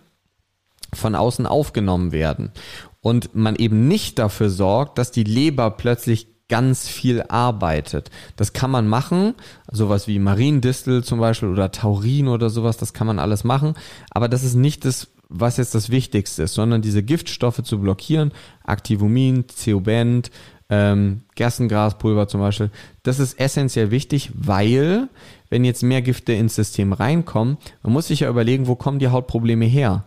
[0.95, 2.53] von außen aufgenommen werden.
[3.01, 8.11] Und man eben nicht dafür sorgt, dass die Leber plötzlich ganz viel arbeitet.
[8.37, 9.35] Das kann man machen,
[9.71, 13.75] sowas wie Mariendistel zum Beispiel oder Taurin oder sowas, das kann man alles machen,
[14.11, 18.33] aber das ist nicht das, was jetzt das Wichtigste ist, sondern diese Giftstoffe zu blockieren,
[18.67, 20.31] Activomin, Ceobent,
[20.71, 22.71] ähm, Gerstengraspulver zum Beispiel,
[23.03, 25.09] das ist essentiell wichtig, weil
[25.51, 29.09] wenn jetzt mehr Gifte ins System reinkommen, man muss sich ja überlegen, wo kommen die
[29.09, 30.05] Hautprobleme her?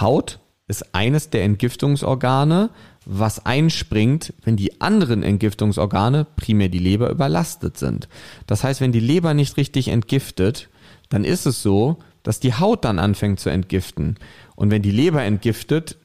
[0.00, 2.70] Haut ist eines der Entgiftungsorgane,
[3.06, 8.08] was einspringt, wenn die anderen Entgiftungsorgane, primär die Leber, überlastet sind.
[8.46, 10.68] Das heißt, wenn die Leber nicht richtig entgiftet,
[11.08, 14.16] dann ist es so, dass die Haut dann anfängt zu entgiften.
[14.56, 15.98] Und wenn die Leber entgiftet,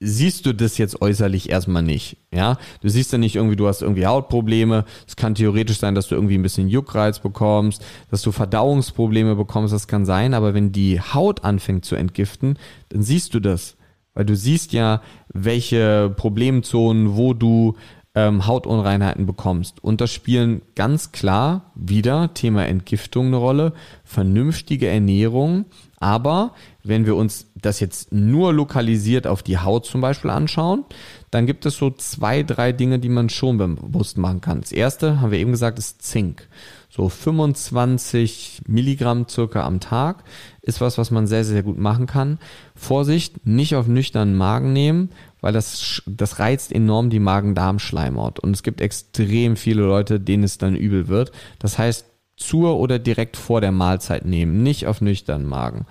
[0.00, 2.16] siehst du das jetzt äußerlich erstmal nicht.
[2.32, 4.84] Ja, du siehst ja nicht irgendwie, du hast irgendwie Hautprobleme.
[5.06, 9.72] Es kann theoretisch sein, dass du irgendwie ein bisschen Juckreiz bekommst, dass du Verdauungsprobleme bekommst.
[9.72, 12.58] Das kann sein, aber wenn die Haut anfängt zu entgiften,
[12.90, 13.76] dann siehst du das.
[14.14, 15.02] Weil du siehst ja,
[15.32, 17.74] welche Problemzonen, wo du
[18.14, 19.82] ähm, Hautunreinheiten bekommst.
[19.82, 23.72] Und da spielen ganz klar wieder Thema Entgiftung eine Rolle,
[24.04, 25.64] vernünftige Ernährung.
[25.98, 26.52] Aber
[26.84, 30.84] wenn wir uns das jetzt nur lokalisiert auf die Haut zum Beispiel anschauen,
[31.30, 34.60] dann gibt es so zwei, drei Dinge, die man schon bewusst machen kann.
[34.60, 36.48] Das erste, haben wir eben gesagt, ist Zink.
[36.96, 40.22] So 25 Milligramm circa am Tag
[40.62, 42.38] ist was, was man sehr, sehr gut machen kann.
[42.76, 48.38] Vorsicht, nicht auf nüchternen Magen nehmen, weil das, das reizt enorm die Magen-Darm-Schleimhaut.
[48.38, 51.32] Und es gibt extrem viele Leute, denen es dann übel wird.
[51.58, 55.86] Das heißt, zur oder direkt vor der Mahlzeit nehmen, nicht auf nüchternen Magen.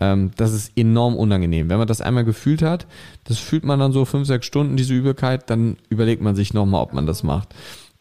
[0.00, 1.68] Ähm, das ist enorm unangenehm.
[1.68, 2.86] Wenn man das einmal gefühlt hat,
[3.24, 6.80] das fühlt man dann so fünf, sechs Stunden, diese Übelkeit, dann überlegt man sich nochmal,
[6.80, 7.54] ob man das macht.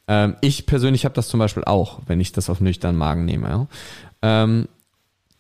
[0.08, 3.48] Ähm, ich persönlich habe das zum Beispiel auch, wenn ich das auf nüchternen Magen nehme.
[3.48, 3.68] Ja.
[4.22, 4.68] Ähm,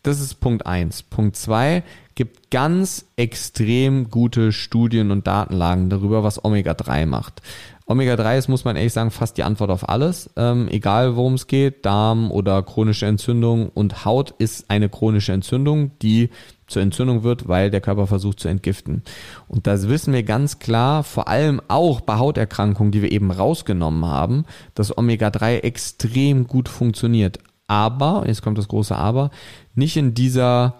[0.03, 1.01] das ist Punkt eins.
[1.01, 7.41] Punkt zwei gibt ganz extrem gute Studien und Datenlagen darüber, was Omega-3 macht.
[7.88, 10.31] Omega-3 ist, muss man ehrlich sagen, fast die Antwort auf alles.
[10.36, 15.91] Ähm, egal worum es geht, Darm oder chronische Entzündung und Haut ist eine chronische Entzündung,
[16.01, 16.31] die
[16.65, 19.03] zur Entzündung wird, weil der Körper versucht zu entgiften.
[19.47, 24.05] Und das wissen wir ganz klar, vor allem auch bei Hauterkrankungen, die wir eben rausgenommen
[24.05, 27.38] haben, dass Omega-3 extrem gut funktioniert.
[27.67, 29.29] Aber, jetzt kommt das große Aber,
[29.75, 30.75] nicht in dieser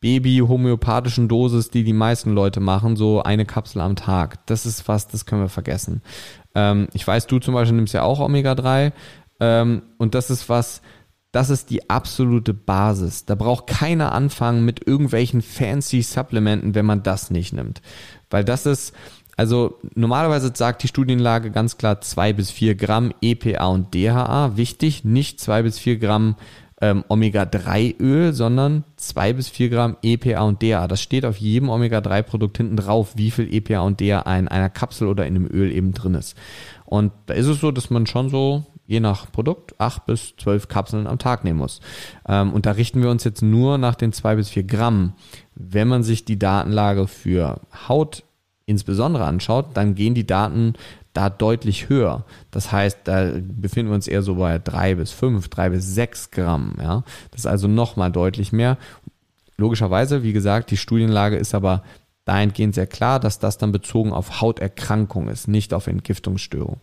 [0.00, 4.46] Baby-homöopathischen Dosis, die die meisten Leute machen, so eine Kapsel am Tag.
[4.46, 6.02] Das ist was, das können wir vergessen.
[6.54, 8.92] Ähm, ich weiß, du zum Beispiel nimmst ja auch Omega-3
[9.40, 10.82] ähm, und das ist was,
[11.32, 13.24] das ist die absolute Basis.
[13.26, 17.82] Da braucht keiner anfangen mit irgendwelchen fancy Supplementen, wenn man das nicht nimmt.
[18.30, 18.94] Weil das ist,
[19.36, 24.56] also normalerweise sagt die Studienlage ganz klar zwei bis vier Gramm EPA und DHA.
[24.56, 26.36] Wichtig, nicht zwei bis vier Gramm
[26.80, 30.86] ähm, Omega-3-Öl, sondern zwei bis vier Gramm EPA und DHA.
[30.88, 35.08] Das steht auf jedem Omega-3-Produkt hinten drauf, wie viel EPA und DHA in einer Kapsel
[35.08, 36.36] oder in einem Öl eben drin ist.
[36.84, 40.66] Und da ist es so, dass man schon so je nach Produkt acht bis zwölf
[40.68, 41.80] Kapseln am Tag nehmen muss.
[42.26, 45.12] Ähm, und da richten wir uns jetzt nur nach den zwei bis vier Gramm.
[45.54, 48.24] Wenn man sich die Datenlage für Haut
[48.64, 50.74] insbesondere anschaut, dann gehen die Daten
[51.18, 52.24] da deutlich höher.
[52.52, 56.30] Das heißt, da befinden wir uns eher so bei drei bis fünf, drei bis sechs
[56.30, 56.74] Gramm.
[56.80, 57.02] Ja,
[57.32, 58.78] das ist also nochmal deutlich mehr.
[59.56, 61.82] Logischerweise, wie gesagt, die Studienlage ist aber
[62.24, 66.76] dahingehend sehr klar, dass das dann bezogen auf Hauterkrankung ist, nicht auf Entgiftungsstörung.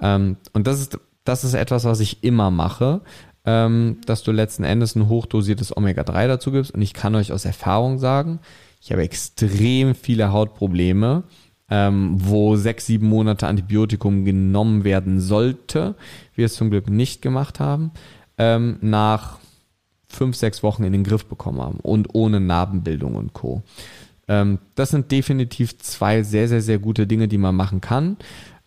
[0.00, 3.00] Ähm, und das ist, das ist etwas, was ich immer mache,
[3.44, 6.72] ähm, dass du letzten Endes ein hochdosiertes Omega-3 dazu gibst.
[6.72, 8.38] Und ich kann euch aus Erfahrung sagen,
[8.80, 11.24] ich habe extrem viele Hautprobleme
[11.72, 15.94] ähm, wo sechs, sieben Monate Antibiotikum genommen werden sollte,
[16.34, 17.92] wir es zum Glück nicht gemacht haben,
[18.36, 19.38] ähm, nach
[20.06, 23.62] fünf, sechs Wochen in den Griff bekommen haben und ohne Narbenbildung und Co.
[24.28, 28.18] Ähm, das sind definitiv zwei sehr, sehr, sehr gute Dinge, die man machen kann.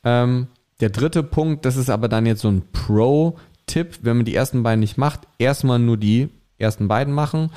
[0.03, 0.47] Ähm,
[0.79, 4.63] der dritte Punkt, das ist aber dann jetzt so ein Pro-Tipp, wenn man die ersten
[4.63, 7.51] beiden nicht macht, erstmal nur die ersten beiden machen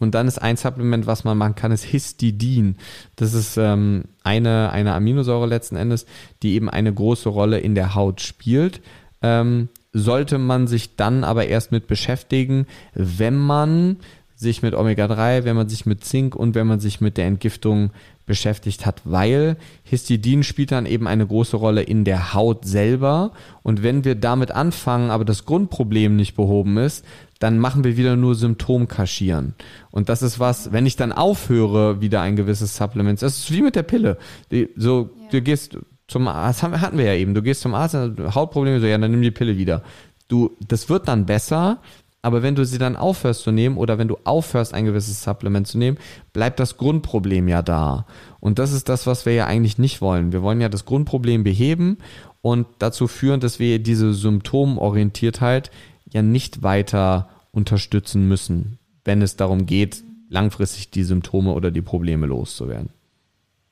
[0.00, 2.76] und dann ist ein Supplement, was man machen kann, ist Histidin.
[3.16, 6.06] Das ist ähm, eine, eine Aminosäure letzten Endes,
[6.42, 8.80] die eben eine große Rolle in der Haut spielt.
[9.22, 13.98] Ähm, sollte man sich dann aber erst mit beschäftigen, wenn man
[14.34, 17.90] sich mit Omega-3, wenn man sich mit Zink und wenn man sich mit der Entgiftung
[18.26, 23.32] beschäftigt hat, weil Histidin spielt dann eben eine große Rolle in der Haut selber.
[23.62, 27.04] Und wenn wir damit anfangen, aber das Grundproblem nicht behoben ist,
[27.44, 29.54] dann machen wir wieder nur Symptomkaschieren.
[29.90, 33.60] Und das ist was, wenn ich dann aufhöre, wieder ein gewisses Supplement, das ist wie
[33.60, 34.16] mit der Pille.
[34.50, 35.28] Die, so, ja.
[35.30, 35.76] du gehst
[36.08, 39.20] zum Arzt, hatten wir ja eben, du gehst zum Arzt, Hautprobleme, so, ja, dann nimm
[39.20, 39.82] die Pille wieder.
[40.26, 41.82] Du, das wird dann besser,
[42.22, 45.66] aber wenn du sie dann aufhörst zu nehmen oder wenn du aufhörst, ein gewisses Supplement
[45.66, 45.98] zu nehmen,
[46.32, 48.06] bleibt das Grundproblem ja da.
[48.40, 50.32] Und das ist das, was wir ja eigentlich nicht wollen.
[50.32, 51.98] Wir wollen ja das Grundproblem beheben
[52.40, 55.70] und dazu führen, dass wir diese Symptomorientiertheit
[56.10, 62.26] ja nicht weiter unterstützen müssen, wenn es darum geht, langfristig die Symptome oder die Probleme
[62.26, 62.90] loszuwerden.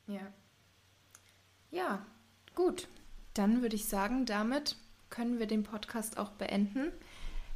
[0.06, 0.32] Ja.
[1.70, 2.06] Ja,
[2.54, 2.88] gut.
[3.34, 4.76] Dann würde ich sagen, damit
[5.08, 6.92] können wir den Podcast auch beenden.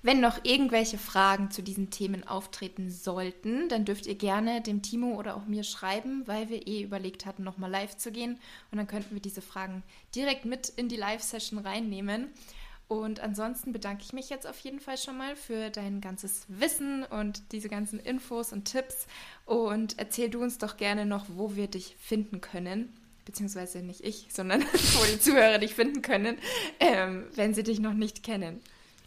[0.03, 5.19] Wenn noch irgendwelche Fragen zu diesen Themen auftreten sollten, dann dürft ihr gerne dem Timo
[5.19, 8.39] oder auch mir schreiben, weil wir eh überlegt hatten, nochmal live zu gehen.
[8.71, 9.83] Und dann könnten wir diese Fragen
[10.15, 12.29] direkt mit in die Live-Session reinnehmen.
[12.89, 17.03] Und ansonsten bedanke ich mich jetzt auf jeden Fall schon mal für dein ganzes Wissen
[17.05, 19.07] und diese ganzen Infos und Tipps.
[19.45, 22.93] Und erzähl du uns doch gerne noch, wo wir dich finden können.
[23.25, 26.39] beziehungsweise nicht ich, sondern wo die Zuhörer dich finden können,
[26.79, 28.61] ähm, wenn sie dich noch nicht kennen.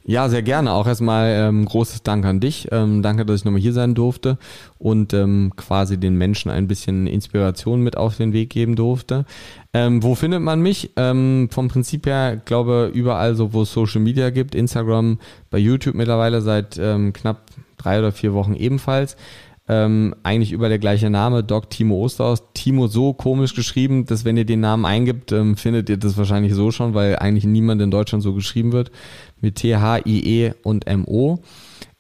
[0.06, 0.72] Ja, sehr gerne.
[0.72, 2.68] Auch erstmal ähm, großes Dank an dich.
[2.72, 4.38] Ähm, danke, dass ich nochmal hier sein durfte
[4.78, 9.26] und ähm, quasi den Menschen ein bisschen Inspiration mit auf den Weg geben durfte.
[9.74, 10.92] Ähm, wo findet man mich?
[10.96, 15.20] Ähm, vom Prinzip her, glaube überall so, wo es Social Media gibt, Instagram,
[15.52, 17.42] bei YouTube mittlerweile seit ähm, knapp
[17.78, 19.16] drei oder vier Wochen ebenfalls
[19.70, 22.44] ähm, eigentlich über der gleiche Name, Doc Timo Osterhaus.
[22.56, 26.56] Timo so komisch geschrieben, dass wenn ihr den Namen eingibt, ähm, findet ihr das wahrscheinlich
[26.56, 28.92] so schon, weil eigentlich niemand in Deutschland so geschrieben wird,
[29.40, 31.38] mit T-H-I-E und M-O.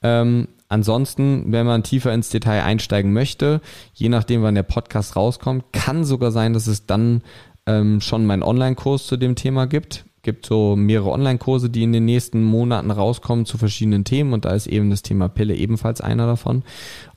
[0.02, 3.62] Ähm, ansonsten, wenn man tiefer ins Detail einsteigen möchte,
[3.94, 7.22] je nachdem, wann der Podcast rauskommt, kann sogar sein, dass es dann
[7.68, 12.06] ähm, schon meinen Online-Kurs zu dem Thema gibt gibt so mehrere Online-Kurse, die in den
[12.06, 16.26] nächsten Monaten rauskommen zu verschiedenen Themen und da ist eben das Thema Pille ebenfalls einer
[16.26, 16.64] davon.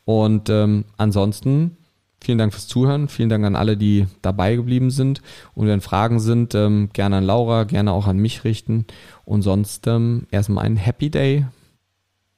[0.04, 1.76] Und ähm, ansonsten
[2.22, 5.22] vielen Dank fürs Zuhören, vielen Dank an alle, die dabei geblieben sind.
[5.54, 8.86] Und wenn Fragen sind, ähm, gerne an Laura, gerne auch an mich richten.
[9.24, 11.46] Und sonst ähm, erstmal einen Happy Day.